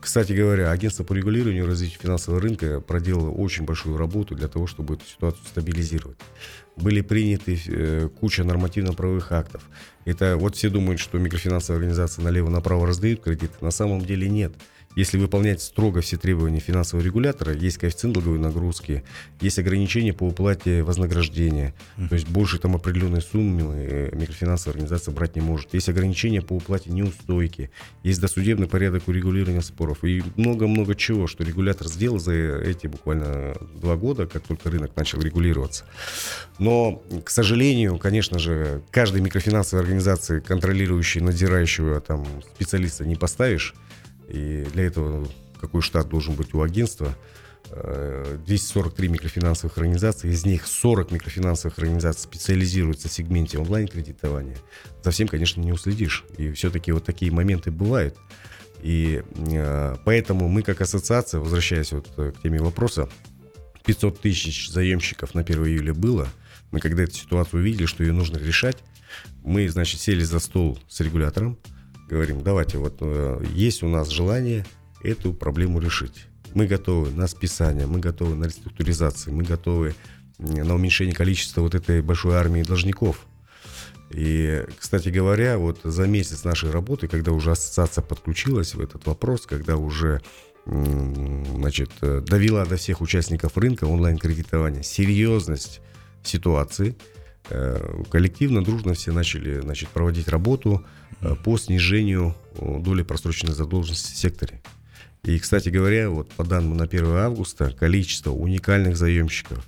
кстати 0.00 0.32
говоря, 0.32 0.70
агентство 0.70 1.04
по 1.04 1.12
регулированию 1.12 1.64
и 1.64 1.66
развитию 1.66 2.00
финансового 2.00 2.40
рынка 2.40 2.80
проделало 2.80 3.30
очень 3.30 3.64
большую 3.64 3.96
работу 3.96 4.34
для 4.34 4.48
того, 4.48 4.66
чтобы 4.66 4.94
эту 4.94 5.06
ситуацию 5.06 5.44
стабилизировать. 5.46 6.18
Были 6.76 7.02
приняты 7.02 7.60
э, 7.68 8.08
куча 8.20 8.42
нормативно-правовых 8.42 9.30
актов. 9.30 9.62
Это 10.04 10.36
вот 10.36 10.56
все 10.56 10.70
думают, 10.70 11.00
что 11.00 11.18
микрофинансовые 11.18 11.78
организации 11.78 12.20
налево-направо 12.20 12.86
раздают 12.86 13.22
кредиты. 13.22 13.54
На 13.60 13.70
самом 13.70 14.04
деле 14.04 14.28
нет. 14.28 14.54
Если 14.94 15.18
выполнять 15.18 15.60
строго 15.60 16.00
все 16.00 16.16
требования 16.16 16.60
финансового 16.60 17.04
регулятора, 17.04 17.52
есть 17.52 17.78
коэффициент 17.78 18.14
долговой 18.14 18.38
нагрузки, 18.38 19.02
есть 19.40 19.58
ограничения 19.58 20.12
по 20.12 20.24
уплате 20.24 20.82
вознаграждения, 20.82 21.74
mm-hmm. 21.96 22.08
то 22.08 22.14
есть 22.14 22.28
больше 22.28 22.58
там 22.58 22.76
определенной 22.76 23.20
суммы 23.20 23.74
э, 23.76 24.16
микрофинансовая 24.16 24.74
организация 24.74 25.12
брать 25.12 25.34
не 25.36 25.42
может. 25.42 25.74
Есть 25.74 25.88
ограничения 25.88 26.42
по 26.42 26.52
уплате 26.52 26.90
неустойки, 26.90 27.70
есть 28.02 28.20
досудебный 28.20 28.68
порядок 28.68 29.08
урегулирования 29.08 29.62
споров 29.62 30.04
и 30.04 30.22
много-много 30.36 30.94
чего, 30.94 31.26
что 31.26 31.42
регулятор 31.42 31.88
сделал 31.88 32.18
за 32.18 32.32
эти 32.32 32.86
буквально 32.86 33.56
два 33.74 33.96
года, 33.96 34.26
как 34.26 34.44
только 34.44 34.70
рынок 34.70 34.92
начал 34.96 35.20
регулироваться. 35.20 35.84
Но, 36.58 37.02
к 37.24 37.30
сожалению, 37.30 37.98
конечно 37.98 38.38
же, 38.38 38.82
каждой 38.90 39.20
микрофинансовой 39.20 39.82
организации, 39.82 40.40
контролирующей, 40.40 41.20
надзирающего 41.20 42.00
там 42.00 42.24
специалиста 42.54 43.04
не 43.04 43.16
поставишь. 43.16 43.74
И 44.28 44.66
для 44.72 44.84
этого 44.84 45.26
какой 45.60 45.82
штат 45.82 46.08
должен 46.08 46.34
быть 46.34 46.54
у 46.54 46.62
агентства? 46.62 47.14
243 48.46 49.08
э, 49.08 49.10
микрофинансовых 49.10 49.76
организаций, 49.78 50.30
из 50.30 50.44
них 50.44 50.66
40 50.66 51.10
микрофинансовых 51.10 51.78
организаций 51.78 52.22
специализируются 52.22 53.08
в 53.08 53.12
сегменте 53.12 53.58
онлайн-кредитования. 53.58 54.58
За 55.02 55.10
всем, 55.10 55.28
конечно, 55.28 55.60
не 55.60 55.72
уследишь. 55.72 56.24
И 56.36 56.52
все-таки 56.52 56.92
вот 56.92 57.04
такие 57.04 57.32
моменты 57.32 57.70
бывают. 57.70 58.16
И 58.80 59.22
э, 59.34 59.96
поэтому 60.04 60.48
мы 60.48 60.62
как 60.62 60.80
ассоциация, 60.82 61.40
возвращаясь 61.40 61.92
вот 61.92 62.06
э, 62.18 62.32
к 62.32 62.42
теме 62.42 62.60
вопроса, 62.60 63.08
500 63.86 64.20
тысяч 64.20 64.70
заемщиков 64.70 65.34
на 65.34 65.40
1 65.40 65.64
июля 65.66 65.94
было. 65.94 66.28
Мы 66.70 66.80
когда 66.80 67.04
эту 67.04 67.14
ситуацию 67.14 67.60
увидели, 67.60 67.86
что 67.86 68.04
ее 68.04 68.12
нужно 68.12 68.36
решать, 68.36 68.78
мы, 69.42 69.68
значит, 69.68 70.00
сели 70.00 70.22
за 70.22 70.38
стол 70.38 70.78
с 70.88 71.00
регулятором, 71.00 71.58
говорим, 72.08 72.42
давайте, 72.42 72.78
вот 72.78 72.96
э, 73.00 73.44
есть 73.52 73.82
у 73.82 73.88
нас 73.88 74.08
желание 74.08 74.64
эту 75.02 75.32
проблему 75.32 75.80
решить. 75.80 76.26
Мы 76.54 76.66
готовы 76.66 77.10
на 77.10 77.26
списание, 77.26 77.86
мы 77.86 78.00
готовы 78.00 78.36
на 78.36 78.44
реструктуризацию, 78.44 79.34
мы 79.34 79.42
готовы 79.42 79.94
на 80.38 80.74
уменьшение 80.74 81.14
количества 81.14 81.62
вот 81.62 81.74
этой 81.74 82.00
большой 82.02 82.36
армии 82.36 82.62
должников. 82.62 83.26
И, 84.10 84.64
кстати 84.78 85.08
говоря, 85.08 85.58
вот 85.58 85.80
за 85.82 86.06
месяц 86.06 86.44
нашей 86.44 86.70
работы, 86.70 87.08
когда 87.08 87.32
уже 87.32 87.50
ассоциация 87.50 88.02
подключилась 88.02 88.74
в 88.74 88.80
этот 88.80 89.06
вопрос, 89.06 89.46
когда 89.46 89.76
уже 89.76 90.20
значит, 90.66 91.90
э, 92.00 92.22
довела 92.26 92.64
до 92.64 92.76
всех 92.76 93.00
участников 93.00 93.56
рынка 93.58 93.84
онлайн-кредитования 93.84 94.82
серьезность 94.82 95.80
ситуации, 96.22 96.96
коллективно, 98.10 98.64
дружно 98.64 98.94
все 98.94 99.12
начали 99.12 99.60
значит, 99.60 99.90
проводить 99.90 100.28
работу, 100.28 100.84
Э, 101.24 101.34
по 101.34 101.56
снижению 101.56 102.34
доли 102.60 103.02
просроченной 103.02 103.54
задолженности 103.54 104.12
в 104.12 104.16
секторе. 104.16 104.62
И, 105.22 105.38
кстати 105.38 105.70
говоря, 105.70 106.10
вот 106.10 106.30
по 106.32 106.44
данным 106.44 106.76
на 106.76 106.84
1 106.84 107.06
августа, 107.16 107.70
количество 107.70 108.30
уникальных 108.30 108.96
заемщиков, 108.96 109.64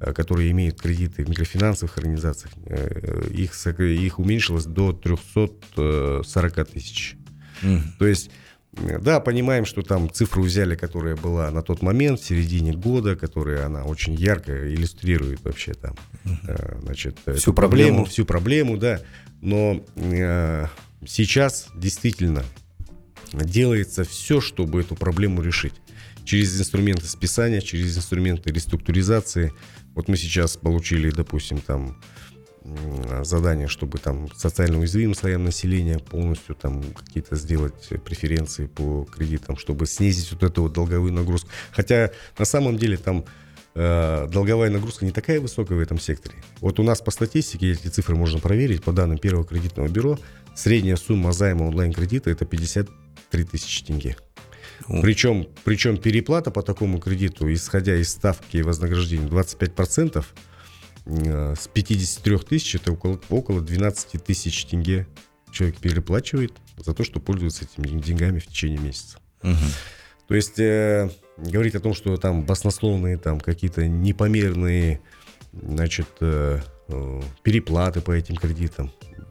э, 0.00 0.12
которые 0.12 0.50
имеют 0.52 0.80
кредиты 0.80 1.24
в 1.24 1.28
микрофинансовых 1.28 1.98
организациях, 1.98 2.52
э, 2.64 3.28
их, 3.30 3.54
их 3.78 4.18
уменьшилось 4.18 4.64
до 4.64 4.92
340 4.92 6.64
тысяч. 6.64 7.16
Mm. 7.62 7.82
То 7.98 8.06
есть, 8.06 8.30
да, 8.76 9.20
понимаем, 9.20 9.64
что 9.64 9.82
там 9.82 10.12
цифру 10.12 10.42
взяли, 10.42 10.76
которая 10.76 11.16
была 11.16 11.50
на 11.50 11.62
тот 11.62 11.82
момент, 11.82 12.20
в 12.20 12.24
середине 12.24 12.72
года, 12.72 13.16
которая 13.16 13.66
она 13.66 13.84
очень 13.84 14.14
ярко 14.14 14.72
иллюстрирует 14.72 15.42
вообще 15.44 15.74
там, 15.74 15.94
mm-hmm. 16.24 16.82
значит, 16.82 17.18
всю 17.36 17.52
проблему, 17.52 17.54
проблему, 17.54 18.04
всю 18.04 18.24
проблему, 18.24 18.76
да. 18.76 19.00
Но 19.40 19.84
сейчас 21.06 21.68
действительно 21.74 22.44
делается 23.32 24.04
все, 24.04 24.40
чтобы 24.40 24.80
эту 24.80 24.94
проблему 24.94 25.42
решить. 25.42 25.74
Через 26.24 26.58
инструменты 26.58 27.06
списания, 27.06 27.60
через 27.60 27.96
инструменты 27.96 28.52
реструктуризации. 28.52 29.52
Вот 29.94 30.08
мы 30.08 30.16
сейчас 30.16 30.56
получили, 30.56 31.10
допустим, 31.10 31.58
там 31.58 32.02
задание, 33.22 33.68
чтобы 33.68 33.98
там 33.98 34.28
социально 34.34 34.78
уязвимым 34.78 35.14
слоям 35.14 35.44
населения 35.44 35.98
полностью 35.98 36.54
там 36.54 36.82
какие-то 36.82 37.36
сделать 37.36 37.88
преференции 38.04 38.66
по 38.66 39.04
кредитам, 39.04 39.56
чтобы 39.56 39.86
снизить 39.86 40.32
вот 40.32 40.42
эту 40.42 40.62
вот 40.62 40.72
долговую 40.72 41.12
нагрузку. 41.12 41.48
Хотя 41.72 42.10
на 42.38 42.44
самом 42.44 42.76
деле 42.76 42.96
там 42.96 43.24
э, 43.74 44.28
долговая 44.30 44.70
нагрузка 44.70 45.04
не 45.04 45.12
такая 45.12 45.40
высокая 45.40 45.78
в 45.78 45.80
этом 45.80 45.98
секторе. 45.98 46.36
Вот 46.60 46.80
у 46.80 46.82
нас 46.82 47.00
по 47.00 47.10
статистике, 47.10 47.72
эти 47.72 47.88
цифры 47.88 48.16
можно 48.16 48.40
проверить, 48.40 48.82
по 48.82 48.92
данным 48.92 49.18
Первого 49.18 49.44
кредитного 49.44 49.88
бюро, 49.88 50.18
Средняя 50.56 50.96
сумма 50.96 51.32
займа 51.32 51.64
онлайн-кредита 51.64 52.30
это 52.30 52.46
53 52.46 53.44
тысячи 53.44 53.84
тенге. 53.84 54.16
Причем, 55.02 55.46
причем 55.64 55.98
переплата 55.98 56.50
по 56.50 56.62
такому 56.62 56.98
кредиту, 56.98 57.52
исходя 57.52 57.94
из 57.94 58.08
ставки 58.08 58.58
вознаграждения 58.58 59.28
25%, 59.28 60.18
э, 60.18 60.22
с 61.06 61.68
53 61.72 62.38
тысяч 62.38 62.74
это 62.74 62.92
около, 62.92 63.20
около 63.28 63.60
12 63.60 64.22
тысяч 64.24 64.64
тенге 64.64 65.06
человек 65.52 65.78
переплачивает 65.78 66.52
за 66.76 66.94
то, 66.94 67.04
что 67.04 67.20
пользуется 67.20 67.64
этими 67.64 68.00
деньгами 68.00 68.40
в 68.40 68.46
течение 68.46 68.78
месяца. 68.78 69.18
Угу. 69.42 69.54
То 70.28 70.34
есть 70.34 70.58
э, 70.58 71.08
говорить 71.36 71.76
о 71.76 71.80
том, 71.80 71.94
что 71.94 72.16
там 72.16 72.44
баснословные, 72.44 73.16
там 73.16 73.38
какие-то 73.38 73.86
непомерные, 73.86 75.00
значит, 75.52 76.08
э, 76.20 76.60
э, 76.88 77.22
переплаты 77.42 78.00
по 78.00 78.10
этим 78.10 78.36
кредитам, 78.36 78.90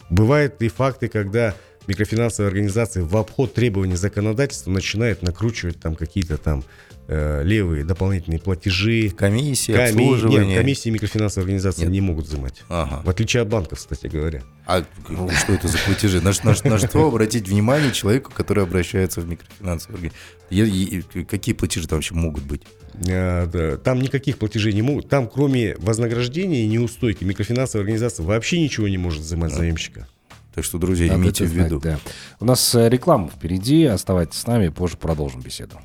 Бывают 0.09 0.61
и 0.61 0.67
факты, 0.67 1.07
когда 1.07 1.55
микрофинансовые 1.87 2.49
организации 2.49 3.01
в 3.01 3.15
обход 3.17 3.53
требований 3.53 3.95
законодательства 3.95 4.71
начинают 4.71 5.21
накручивать 5.21 5.79
там 5.79 5.95
какие-то 5.95 6.37
там 6.37 6.63
э, 7.07 7.43
левые 7.43 7.83
дополнительные 7.83 8.39
платежи. 8.39 9.09
Комиссии, 9.09 9.71
коми... 9.71 9.89
обслуживание. 9.89 10.45
Нет, 10.45 10.57
комиссии 10.57 10.89
микрофинансовые 10.89 11.45
организации 11.45 11.81
Нет. 11.81 11.91
не 11.91 12.01
могут 12.01 12.25
взимать. 12.25 12.63
Ага. 12.69 13.01
В 13.03 13.09
отличие 13.09 13.43
от 13.43 13.49
банков, 13.49 13.79
кстати 13.79 14.07
говоря. 14.07 14.43
А 14.65 14.83
ну, 15.09 15.29
что 15.29 15.53
это 15.53 15.67
за 15.67 15.77
платежи? 15.79 16.21
На, 16.21 16.31
на, 16.43 16.55
на 16.69 16.77
что 16.79 17.07
обратить 17.07 17.47
внимание 17.47 17.91
человеку, 17.91 18.31
который 18.33 18.63
обращается 18.63 19.21
в 19.21 19.27
микрофинансовые 19.27 20.11
организации? 20.49 21.23
Какие 21.23 21.55
платежи 21.55 21.87
там 21.87 21.97
вообще 21.97 22.15
могут 22.15 22.43
быть? 22.43 22.61
Да, 22.93 23.77
там 23.83 23.99
никаких 23.99 24.37
платежей 24.37 24.73
не 24.73 24.81
могут. 24.81 25.09
Там, 25.09 25.27
кроме 25.27 25.75
вознаграждения 25.77 26.63
и 26.63 26.67
неустойки, 26.67 27.23
микрофинансовая 27.23 27.83
организация 27.83 28.25
вообще 28.25 28.61
ничего 28.61 28.87
не 28.87 28.97
может 28.97 29.21
взимать 29.21 29.51
да. 29.51 29.57
заемщика. 29.57 30.07
Так 30.53 30.63
что, 30.63 30.77
друзья, 30.77 31.07
Надо 31.07 31.21
имейте 31.21 31.43
в 31.43 31.49
виду. 31.49 31.81
Знать, 31.81 31.99
да. 32.05 32.11
У 32.39 32.45
нас 32.45 32.73
э, 32.75 32.87
реклама 32.87 33.29
впереди. 33.29 33.83
Оставайтесь 33.83 34.39
с 34.39 34.47
нами, 34.47 34.69
позже 34.69 34.95
продолжим 34.95 35.41
беседу. 35.41 35.81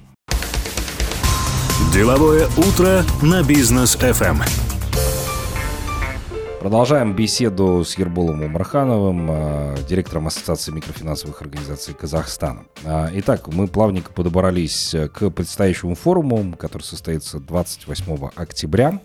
Деловое 1.93 2.47
утро 2.57 3.03
на 3.23 3.43
бизнес 3.43 3.97
FM. 3.97 4.37
Продолжаем 6.61 7.17
беседу 7.17 7.85
с 7.85 7.99
Ерболом 7.99 8.43
Умархановым, 8.43 9.29
а, 9.29 9.77
директором 9.89 10.29
Ассоциации 10.29 10.71
микрофинансовых 10.71 11.43
организаций 11.43 11.95
Казахстана. 11.95 12.67
А, 12.85 13.11
итак, 13.15 13.49
мы 13.49 13.67
плавненько 13.67 14.13
подобрались 14.13 14.95
к 15.13 15.31
предстоящему 15.31 15.97
форуму, 15.97 16.57
который 16.57 16.83
состоится 16.83 17.41
28 17.41 18.31
октября. 18.37 19.01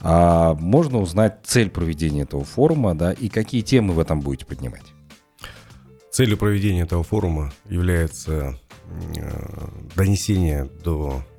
Можно 0.00 1.00
узнать 1.00 1.40
цель 1.44 1.68
проведения 1.68 2.22
этого 2.22 2.44
форума 2.44 2.94
да, 2.94 3.12
и 3.12 3.28
какие 3.28 3.62
темы 3.62 3.92
вы 3.92 4.04
там 4.04 4.20
будете 4.20 4.46
поднимать? 4.46 4.94
Целью 6.14 6.38
проведения 6.38 6.82
этого 6.82 7.02
форума 7.02 7.52
является 7.68 8.56
э, 9.16 9.58
донесение 9.96 10.70
до 10.84 11.24
э, 11.26 11.33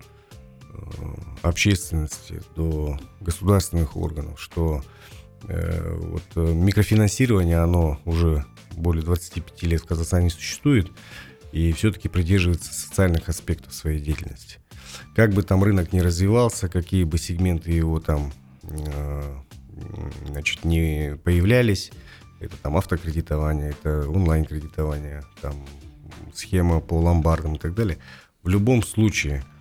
общественности, 1.42 2.42
до 2.56 3.00
государственных 3.22 3.96
органов, 3.96 4.40
что 4.40 4.84
Э, 5.48 5.96
вот, 6.00 6.24
э, 6.36 6.54
микрофинансирование, 6.54 7.60
оно 7.60 8.00
уже 8.06 8.46
более 8.76 9.04
25 9.04 9.64
лет 9.64 9.82
в 9.82 9.86
Казахстане 9.86 10.30
существует 10.30 10.92
и 11.52 11.72
все-таки 11.74 12.10
придерживается 12.10 12.74
социальных 12.74 13.30
аспектов 13.30 13.74
своей 13.74 14.02
деятельности. 14.02 14.58
Как 15.16 15.34
бы 15.34 15.44
там 15.44 15.64
рынок 15.64 15.94
не 15.94 16.02
развивался, 16.02 16.68
какие 16.68 17.04
бы 17.04 17.18
сегменты 17.18 17.72
его 17.72 18.00
там 18.00 18.34
э, 18.64 19.36
значит, 20.28 20.66
не 20.66 21.18
появлялись, 21.24 21.92
это 22.40 22.58
там 22.58 22.76
автокредитование, 22.78 23.72
это 23.72 24.10
онлайн-кредитование, 24.10 25.24
там 25.42 25.54
схема 26.34 26.80
по 26.80 26.96
ломбардам 27.00 27.56
и 27.56 27.60
так 27.60 27.76
далее. 27.76 28.00
В 28.42 28.50
любом 28.50 28.82
случае– 28.84 29.44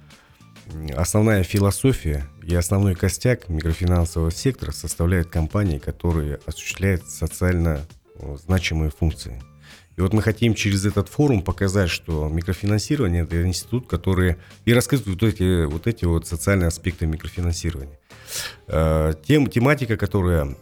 основная 0.96 1.42
философия 1.42 2.26
и 2.42 2.54
основной 2.54 2.94
костяк 2.94 3.48
микрофинансового 3.48 4.30
сектора 4.30 4.72
составляют 4.72 5.28
компании, 5.28 5.78
которые 5.78 6.40
осуществляют 6.46 7.08
социально 7.08 7.86
э, 8.16 8.36
значимые 8.44 8.90
функции. 8.90 9.42
И 9.96 10.00
вот 10.00 10.12
мы 10.12 10.22
хотим 10.22 10.54
через 10.54 10.84
этот 10.84 11.08
форум 11.08 11.42
показать, 11.42 11.88
что 11.88 12.28
микрофинансирование– 12.28 13.22
это 13.24 13.46
институт, 13.46 13.86
который 13.86 14.36
и 14.64 14.72
раскрыть 14.72 15.06
вот 15.06 15.22
эти 15.22 15.64
вот, 15.66 15.86
эти 15.86 16.04
вот 16.04 16.26
социальные 16.26 16.68
аспекты 16.68 17.06
микрофинансирования. 17.06 17.98
Э, 18.66 19.14
тем, 19.24 19.46
тематика, 19.46 19.96
которая 19.96 20.56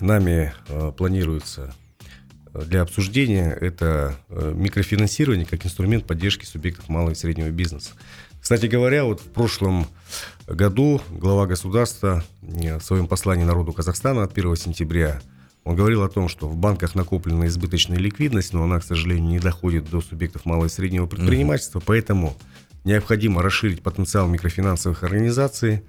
нами 0.00 0.52
э, 0.68 0.92
планируется 0.96 1.74
для 2.52 2.82
обсуждения, 2.82 3.50
это 3.50 4.16
микрофинансирование 4.28 5.44
как 5.44 5.66
инструмент 5.66 6.06
поддержки 6.06 6.44
субъектов 6.44 6.88
малого 6.88 7.10
и 7.10 7.16
среднего 7.16 7.50
бизнеса. 7.50 7.90
Кстати 8.44 8.66
говоря, 8.66 9.04
вот 9.04 9.20
в 9.20 9.30
прошлом 9.30 9.86
году 10.46 11.00
глава 11.08 11.46
государства 11.46 12.22
э, 12.42 12.78
в 12.78 12.82
своем 12.82 13.06
послании 13.06 13.42
народу 13.42 13.72
Казахстана 13.72 14.22
от 14.22 14.36
1 14.36 14.56
сентября 14.56 15.22
он 15.64 15.76
говорил 15.76 16.02
о 16.02 16.10
том, 16.10 16.28
что 16.28 16.46
в 16.46 16.54
банках 16.54 16.94
накоплена 16.94 17.46
избыточная 17.46 17.96
ликвидность, 17.96 18.52
но 18.52 18.62
она, 18.62 18.80
к 18.80 18.84
сожалению, 18.84 19.30
не 19.30 19.38
доходит 19.38 19.88
до 19.88 20.02
субъектов 20.02 20.44
малого 20.44 20.66
и 20.66 20.68
среднего 20.68 21.06
предпринимательства, 21.06 21.78
mm-hmm. 21.78 21.84
поэтому 21.86 22.36
необходимо 22.84 23.40
расширить 23.40 23.82
потенциал 23.82 24.28
микрофинансовых 24.28 25.02
организаций 25.04 25.82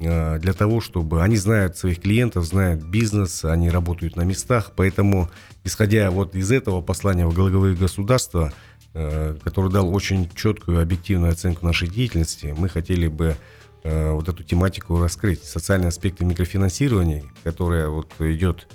э, 0.00 0.40
для 0.40 0.52
того, 0.52 0.80
чтобы 0.80 1.22
они 1.22 1.36
знают 1.36 1.78
своих 1.78 2.00
клиентов, 2.00 2.44
знают 2.44 2.82
бизнес, 2.82 3.44
они 3.44 3.70
работают 3.70 4.16
на 4.16 4.22
местах, 4.22 4.72
поэтому, 4.74 5.30
исходя 5.62 6.10
вот 6.10 6.34
из 6.34 6.50
этого 6.50 6.80
послания 6.80 7.24
в 7.24 7.32
главы 7.32 7.76
государства, 7.76 8.52
который 8.94 9.72
дал 9.72 9.92
очень 9.92 10.30
четкую 10.36 10.80
объективную 10.80 11.32
оценку 11.32 11.66
нашей 11.66 11.88
деятельности. 11.88 12.54
Мы 12.56 12.68
хотели 12.68 13.08
бы 13.08 13.36
э, 13.82 14.12
вот 14.12 14.28
эту 14.28 14.44
тематику 14.44 15.00
раскрыть. 15.00 15.42
Социальные 15.42 15.88
аспекты 15.88 16.24
микрофинансирования, 16.24 17.24
которая 17.42 17.88
вот 17.88 18.12
идет 18.20 18.68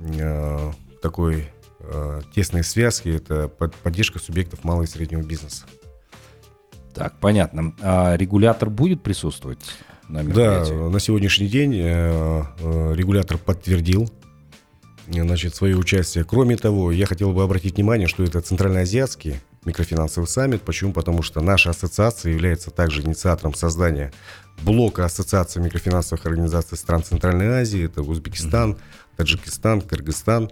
э, 0.00 0.72
такой 1.02 1.50
тесной 2.34 2.64
связки, 2.64 3.10
это 3.10 3.48
поддержка 3.48 4.18
субъектов 4.18 4.64
малого 4.64 4.84
и 4.84 4.86
среднего 4.86 5.22
бизнеса. 5.22 5.66
Так, 6.94 7.20
понятно. 7.20 7.74
А 7.80 8.16
регулятор 8.16 8.70
будет 8.70 9.02
присутствовать 9.02 9.60
на 10.08 10.22
мероприятии? 10.22 10.72
Да, 10.72 10.88
на 10.88 10.98
сегодняшний 10.98 11.48
день 11.48 11.74
регулятор 11.74 13.38
подтвердил 13.38 14.10
значит, 15.06 15.54
свое 15.54 15.76
участие. 15.76 16.24
Кроме 16.24 16.56
того, 16.56 16.90
я 16.90 17.06
хотел 17.06 17.32
бы 17.32 17.42
обратить 17.44 17.76
внимание, 17.76 18.08
что 18.08 18.24
это 18.24 18.40
центральноазиатский 18.40 19.36
микрофинансовый 19.66 20.26
саммит. 20.26 20.62
Почему? 20.62 20.92
Потому 20.92 21.22
что 21.22 21.40
наша 21.40 21.70
ассоциация 21.70 22.32
является 22.32 22.70
также 22.70 23.02
инициатором 23.02 23.54
создания 23.54 24.12
блока 24.62 25.04
Ассоциации 25.04 25.60
микрофинансовых 25.60 26.24
организаций 26.24 26.78
стран 26.78 27.02
Центральной 27.02 27.48
Азии. 27.48 27.84
Это 27.84 28.02
Узбекистан, 28.02 28.78
Таджикистан, 29.16 29.82
Кыргызстан. 29.82 30.50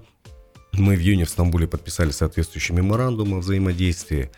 Мы 0.72 0.96
в 0.96 1.00
июне 1.00 1.24
в 1.24 1.30
Стамбуле 1.30 1.66
подписали 1.66 2.10
соответствующий 2.10 2.74
меморандум 2.74 3.34
о 3.34 3.38
взаимодействии. 3.38 4.30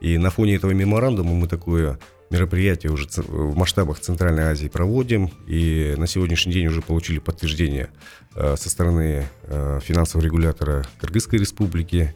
И 0.00 0.16
на 0.16 0.30
фоне 0.30 0.54
этого 0.54 0.70
меморандума 0.70 1.34
мы 1.34 1.48
такое 1.48 1.98
мероприятие 2.30 2.92
уже 2.92 3.08
в 3.16 3.56
масштабах 3.56 3.98
Центральной 4.00 4.44
Азии 4.44 4.68
проводим. 4.68 5.30
И 5.46 5.94
на 5.96 6.06
сегодняшний 6.06 6.52
день 6.52 6.68
уже 6.68 6.80
получили 6.80 7.18
подтверждение 7.18 7.90
э, 8.34 8.56
со 8.56 8.70
стороны 8.70 9.26
э, 9.42 9.80
финансового 9.82 10.24
регулятора 10.24 10.84
Кыргызской 11.00 11.38
Республики, 11.38 12.14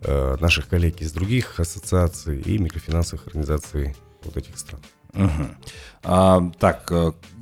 э, 0.00 0.36
наших 0.40 0.68
коллег 0.68 1.00
из 1.02 1.12
других 1.12 1.60
ассоциаций 1.60 2.40
и 2.40 2.58
микрофинансовых 2.58 3.26
организаций 3.26 3.94
вот 4.24 4.36
этих 4.36 4.58
стран. 4.58 4.80
Угу. 5.14 5.46
А, 6.04 6.50
так, 6.58 6.90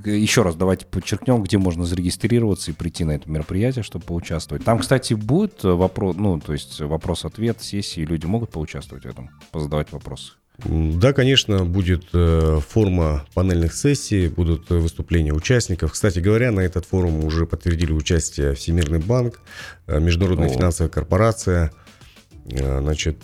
еще 0.05 0.42
раз 0.42 0.57
давайте 0.57 0.87
подчеркнем, 0.87 1.40
где 1.44 1.57
можно 1.57 1.85
зарегистрироваться 1.85 2.73
и 2.73 2.75
прийти 2.75 3.05
на 3.05 3.12
это 3.12 3.31
мероприятие, 3.31 3.85
чтобы 3.85 4.05
поучаствовать. 4.07 4.64
Там, 4.64 4.81
кстати, 4.81 5.14
будет 5.14 5.62
вопрос, 5.62 6.16
ну, 6.16 6.40
то 6.40 6.53
есть 6.53 6.81
вопрос-ответ, 6.81 7.62
сессии, 7.62 8.01
люди 8.01 8.27
могут 8.27 8.51
поучаствовать 8.51 9.05
в 9.05 9.09
этом, 9.09 9.31
позадавать 9.53 9.92
вопросы. 9.92 10.33
Да, 10.64 11.12
конечно, 11.12 11.64
будет 11.64 12.05
э, 12.12 12.61
форма 12.68 13.25
панельных 13.35 13.75
сессий, 13.75 14.29
будут 14.29 14.68
выступления 14.70 15.33
участников. 15.33 15.92
Кстати 15.92 16.18
говоря, 16.18 16.53
на 16.53 16.61
этот 16.61 16.85
форум 16.85 17.25
уже 17.25 17.46
подтвердили 17.46 17.92
участие 17.92 18.55
Всемирный 18.55 18.99
банк, 18.99 19.40
э, 19.87 19.99
Международная 20.01 20.49
О. 20.49 20.53
финансовая 20.53 20.90
корпорация, 20.90 21.73
э, 22.44 22.81
значит, 22.81 23.16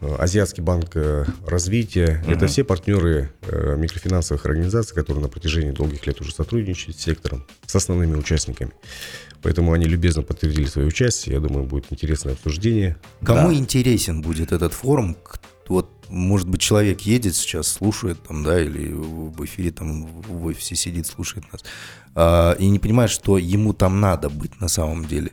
Азиатский 0.00 0.62
банк 0.62 0.96
развития. 1.46 2.22
Угу. 2.24 2.32
Это 2.32 2.46
все 2.46 2.64
партнеры 2.64 3.32
микрофинансовых 3.50 4.46
организаций, 4.46 4.94
которые 4.94 5.22
на 5.22 5.28
протяжении 5.28 5.72
долгих 5.72 6.06
лет 6.06 6.20
уже 6.20 6.32
сотрудничают 6.32 6.96
с 6.96 7.02
сектором, 7.02 7.46
с 7.66 7.74
основными 7.74 8.14
участниками. 8.16 8.72
Поэтому 9.42 9.72
они 9.72 9.86
любезно 9.86 10.22
подтвердили 10.22 10.66
свое 10.66 10.86
участие. 10.86 11.34
Я 11.34 11.40
думаю, 11.40 11.64
будет 11.64 11.86
интересное 11.90 12.34
обсуждение. 12.34 12.96
Кому 13.24 13.48
да. 13.48 13.54
интересен 13.54 14.22
будет 14.22 14.52
этот 14.52 14.72
форум? 14.72 15.16
Может 16.08 16.48
быть, 16.48 16.60
человек 16.60 17.00
едет 17.02 17.34
сейчас, 17.34 17.68
слушает 17.68 18.22
там, 18.22 18.44
да, 18.44 18.60
или 18.60 18.92
в 18.92 19.44
эфире 19.44 19.70
там 19.70 20.06
в 20.06 20.46
офисе 20.46 20.76
сидит, 20.76 21.06
слушает 21.06 21.44
нас, 21.52 21.64
а, 22.14 22.52
и 22.52 22.68
не 22.68 22.78
понимает, 22.78 23.10
что 23.10 23.38
ему 23.38 23.72
там 23.72 24.00
надо 24.00 24.28
быть 24.28 24.60
на 24.60 24.68
самом 24.68 25.06
деле. 25.06 25.32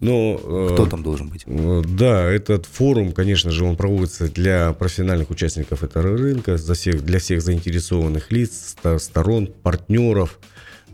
Но, 0.00 0.38
э, 0.42 0.68
Кто 0.74 0.86
там 0.86 1.02
должен 1.02 1.28
быть? 1.28 1.44
Э, 1.46 1.82
да, 1.86 2.24
этот 2.24 2.66
форум, 2.66 3.12
конечно 3.12 3.50
же, 3.50 3.64
он 3.64 3.76
проводится 3.76 4.30
для 4.30 4.72
профессиональных 4.74 5.30
участников 5.30 5.82
этого 5.82 6.16
рынка, 6.16 6.56
для 6.56 6.74
всех, 6.74 7.02
для 7.02 7.18
всех 7.18 7.40
заинтересованных 7.40 8.30
лиц, 8.30 8.76
сторон, 8.98 9.46
партнеров, 9.46 10.38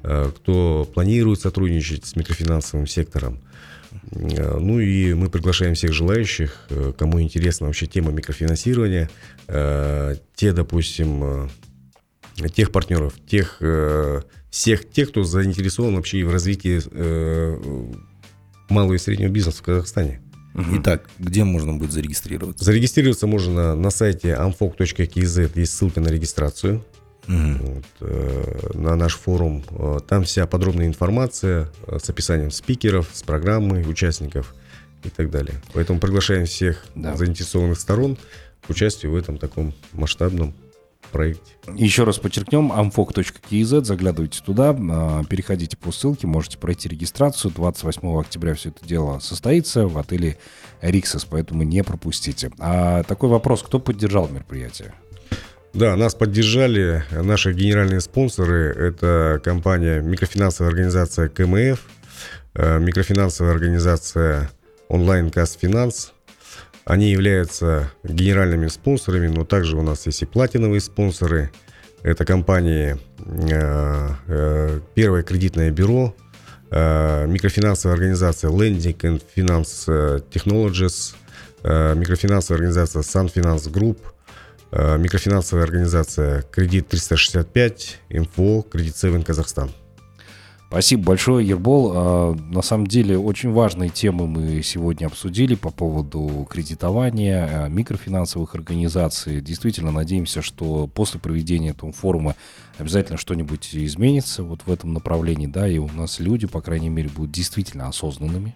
э, 0.02 0.30
кто 0.37 0.88
планирует 0.94 1.40
сотрудничать 1.40 2.06
с 2.06 2.14
микрофинансовым 2.14 2.87
сектором. 2.87 3.40
Э, 4.12 4.59
ну 4.59 4.81
и 4.81 5.14
мы 5.14 5.31
приглашаем 5.31 5.74
всех 5.74 5.92
желающих, 5.92 6.66
э, 6.70 6.92
кому 6.96 7.20
интересна 7.20 7.66
вообще 7.66 7.87
тема 7.87 8.11
микрофинансирования, 8.12 9.11
э, 9.48 10.16
те, 10.35 10.52
допустим, 10.52 11.50
тех 12.55 12.72
партнеров, 12.72 13.14
тех, 13.26 13.61
всех 14.50 14.90
тех, 14.90 15.11
кто 15.11 15.22
заинтересован 15.22 15.96
вообще 15.96 16.18
и 16.18 16.24
в 16.24 16.33
развитии 16.33 16.81
малого 18.72 18.94
и 18.94 18.98
среднего 18.98 19.28
бизнеса 19.28 19.59
в 19.59 19.62
Казахстане. 19.62 20.22
Итак, 20.55 21.09
где 21.18 21.44
можно 21.44 21.74
будет 21.74 21.92
зарегистрироваться? 21.92 22.64
Зарегистрироваться 22.64 23.26
можно 23.26 23.74
на 23.74 23.90
сайте 23.90 24.31
amfok.kz, 24.31 25.50
есть 25.55 25.74
ссылка 25.74 26.00
на 26.00 26.09
регистрацию 26.09 26.85
вот, 27.28 27.85
э, 28.00 28.70
на 28.74 28.96
наш 28.96 29.16
форум. 29.16 29.62
Э, 29.70 29.98
там 30.06 30.24
вся 30.24 30.46
подробная 30.46 30.87
информация 30.87 31.68
э, 31.87 31.98
с 32.02 32.08
описанием 32.11 32.50
спикеров, 32.50 33.08
с 33.12 33.22
программой 33.22 33.88
участников 33.88 34.54
и 35.04 35.08
так 35.08 35.30
далее. 35.30 35.54
Поэтому 35.72 36.00
приглашаем 36.00 36.46
всех 36.46 36.85
да. 36.94 37.16
заинтересованных 37.16 37.78
сторон 37.78 38.18
к 38.66 38.70
участию 38.70 39.12
в 39.12 39.16
этом 39.16 39.38
таком 39.38 39.72
масштабном 39.92 40.54
проекте. 41.11 41.52
Еще 41.74 42.04
раз 42.04 42.18
подчеркнем, 42.18 42.72
amfok.kz, 42.72 43.85
заглядывайте 43.85 44.40
туда, 44.42 44.72
переходите 45.28 45.76
по 45.76 45.92
ссылке, 45.92 46.26
можете 46.26 46.58
пройти 46.58 46.88
регистрацию. 46.88 47.50
28 47.52 48.18
октября 48.18 48.54
все 48.54 48.70
это 48.70 48.87
дело 48.87 49.18
состоится 49.18 49.87
в 49.87 49.98
отеле 49.98 50.38
Риксос, 50.80 51.24
поэтому 51.24 51.64
не 51.64 51.85
пропустите. 51.85 52.50
А 52.58 53.02
такой 53.02 53.28
вопрос, 53.28 53.62
кто 53.62 53.78
поддержал 53.78 54.28
мероприятие? 54.28 54.94
Да, 55.74 55.96
нас 55.96 56.14
поддержали 56.14 57.02
наши 57.11 57.54
генеральные 57.54 58.02
спонсоры. 58.02 58.74
Это 58.74 59.40
компания, 59.42 60.00
микрофинансовая 60.00 60.70
организация 60.70 61.30
КМФ, 61.30 61.80
э, 62.54 62.78
микрофинансовая 62.78 63.54
организация 63.54 64.50
онлайн 64.88 65.30
Касс 65.30 65.56
Финанс. 65.58 66.12
Они 66.85 67.11
являются 67.11 67.90
генеральными 68.04 68.66
спонсорами, 68.66 69.28
но 69.28 69.46
также 69.46 69.78
у 69.78 69.82
нас 69.82 70.04
есть 70.04 70.20
и 70.20 70.26
платиновые 70.26 70.82
спонсоры. 70.82 71.50
Это 72.02 72.26
компании 72.26 72.98
э, 73.24 74.08
э, 74.26 74.80
Первое 74.94 75.22
кредитное 75.22 75.70
бюро, 75.70 76.14
микрофинансовая 76.70 77.96
организация 77.96 78.50
Lending 78.50 78.96
and 79.00 79.22
Finance 79.37 80.22
Technologies, 80.30 81.14
микрофинансовая 81.62 82.58
организация 82.58 83.02
Sun 83.02 83.30
Finance 83.32 83.70
Group, 83.70 83.98
микрофинансовая 84.72 85.64
организация 85.64 86.42
Кредит 86.42 86.88
365, 86.88 88.00
МФО, 88.11 88.62
Кредит 88.62 88.96
7 88.96 89.22
Казахстан. 89.22 89.70
Спасибо 90.72 91.02
большое, 91.02 91.46
Ербол. 91.46 91.92
А, 91.94 92.35
на 92.35 92.62
самом 92.62 92.87
деле 92.87 93.18
очень 93.18 93.52
важные 93.52 93.90
темы 93.90 94.26
мы 94.26 94.62
сегодня 94.62 95.04
обсудили 95.04 95.54
по 95.54 95.70
поводу 95.70 96.46
кредитования, 96.48 97.66
а, 97.66 97.68
микрофинансовых 97.68 98.54
организаций. 98.54 99.42
Действительно 99.42 99.90
надеемся, 99.90 100.40
что 100.40 100.87
после 100.87 101.20
проведения 101.20 101.72
этого 101.72 101.92
форума 101.92 102.37
обязательно 102.78 103.18
что-нибудь 103.18 103.68
изменится 103.74 104.42
вот 104.42 104.62
в 104.64 104.72
этом 104.72 104.94
направлении, 104.94 105.46
да, 105.46 105.68
и 105.68 105.76
у 105.76 105.88
нас 105.88 106.20
люди, 106.20 106.46
по 106.46 106.62
крайней 106.62 106.88
мере, 106.88 107.11
будут 107.11 107.32
действительно 107.32 107.88
осознанными 107.88 108.54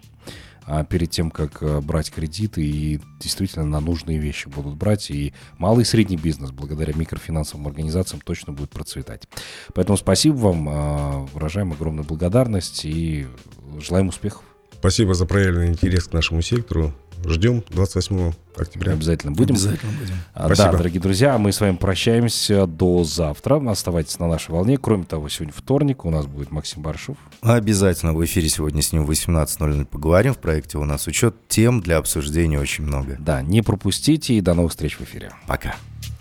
а 0.67 0.85
перед 0.85 1.11
тем, 1.11 1.31
как 1.31 1.63
э, 1.63 1.81
брать 1.81 2.11
кредиты 2.11 2.63
и 2.63 3.01
действительно 3.21 3.65
на 3.65 3.81
нужные 3.81 4.19
вещи 4.19 4.49
будут 4.49 4.75
брать. 4.75 5.11
И 5.11 5.33
малый 5.59 5.83
и 5.83 5.85
средний 5.85 6.17
бизнес 6.17 6.51
благодаря 6.51 6.93
микрофинансовым 6.95 7.69
организациям 7.69 8.21
точно 8.21 8.53
будет 8.53 8.71
процветать. 8.71 9.29
Поэтому 9.75 9.97
спасибо 9.97 10.35
вам, 10.35 10.69
э, 10.69 11.27
выражаем 11.33 11.73
огромную 11.73 12.05
благодарность 12.05 12.85
и 12.85 13.27
желаем 13.79 14.09
успехов. 14.09 14.43
Спасибо 14.73 15.15
за 15.15 15.27
проявленный 15.27 15.69
интерес 15.69 16.09
к 16.09 16.13
нашему 16.13 16.43
сектору. 16.43 16.93
Ждем 17.25 17.63
28 17.71 18.33
октября. 18.57 18.93
Обязательно 18.93 19.33
будем. 19.33 19.55
Обязательно 19.55 19.93
будем. 19.93 20.15
А, 20.35 20.55
да, 20.55 20.73
дорогие 20.73 21.01
друзья, 21.01 21.39
мы 21.39 21.53
с 21.53 21.61
вами 21.61 21.77
прощаемся 21.77 22.67
до 22.67 23.05
завтра. 23.05 23.63
Оставайтесь 23.71 24.19
на 24.19 24.29
нашей 24.29 24.51
волне. 24.51 24.79
Кроме 24.79 25.05
того, 25.05 25.29
сегодня 25.29 25.53
вторник, 25.57 26.05
у 26.05 26.11
нас 26.11 26.27
будет 26.27 26.51
Максим 26.51 26.83
Баршев. 26.83 27.17
Обязательно 27.43 28.13
в 28.13 28.25
эфире 28.25 28.49
сегодня 28.49 28.83
с 28.83 28.93
ним 28.93 29.05
в 29.05 29.11
18.00 29.11 29.87
поговорим. 29.87 30.35
В 30.35 30.39
проекте 30.39 30.79
у 30.79 30.85
нас 30.85 31.07
учет 31.07 31.35
тем 31.49 31.81
для 31.81 31.99
обсуждения 31.99 32.61
очень 32.61 32.85
много. 32.85 33.17
Да, 33.19 33.43
не 33.43 33.63
пропустите 33.63 34.35
и 34.35 34.41
до 34.41 34.55
новых 34.55 34.73
встреч 34.73 34.97
в 34.99 35.03
эфире. 35.03 35.33
Пока. 35.47 35.77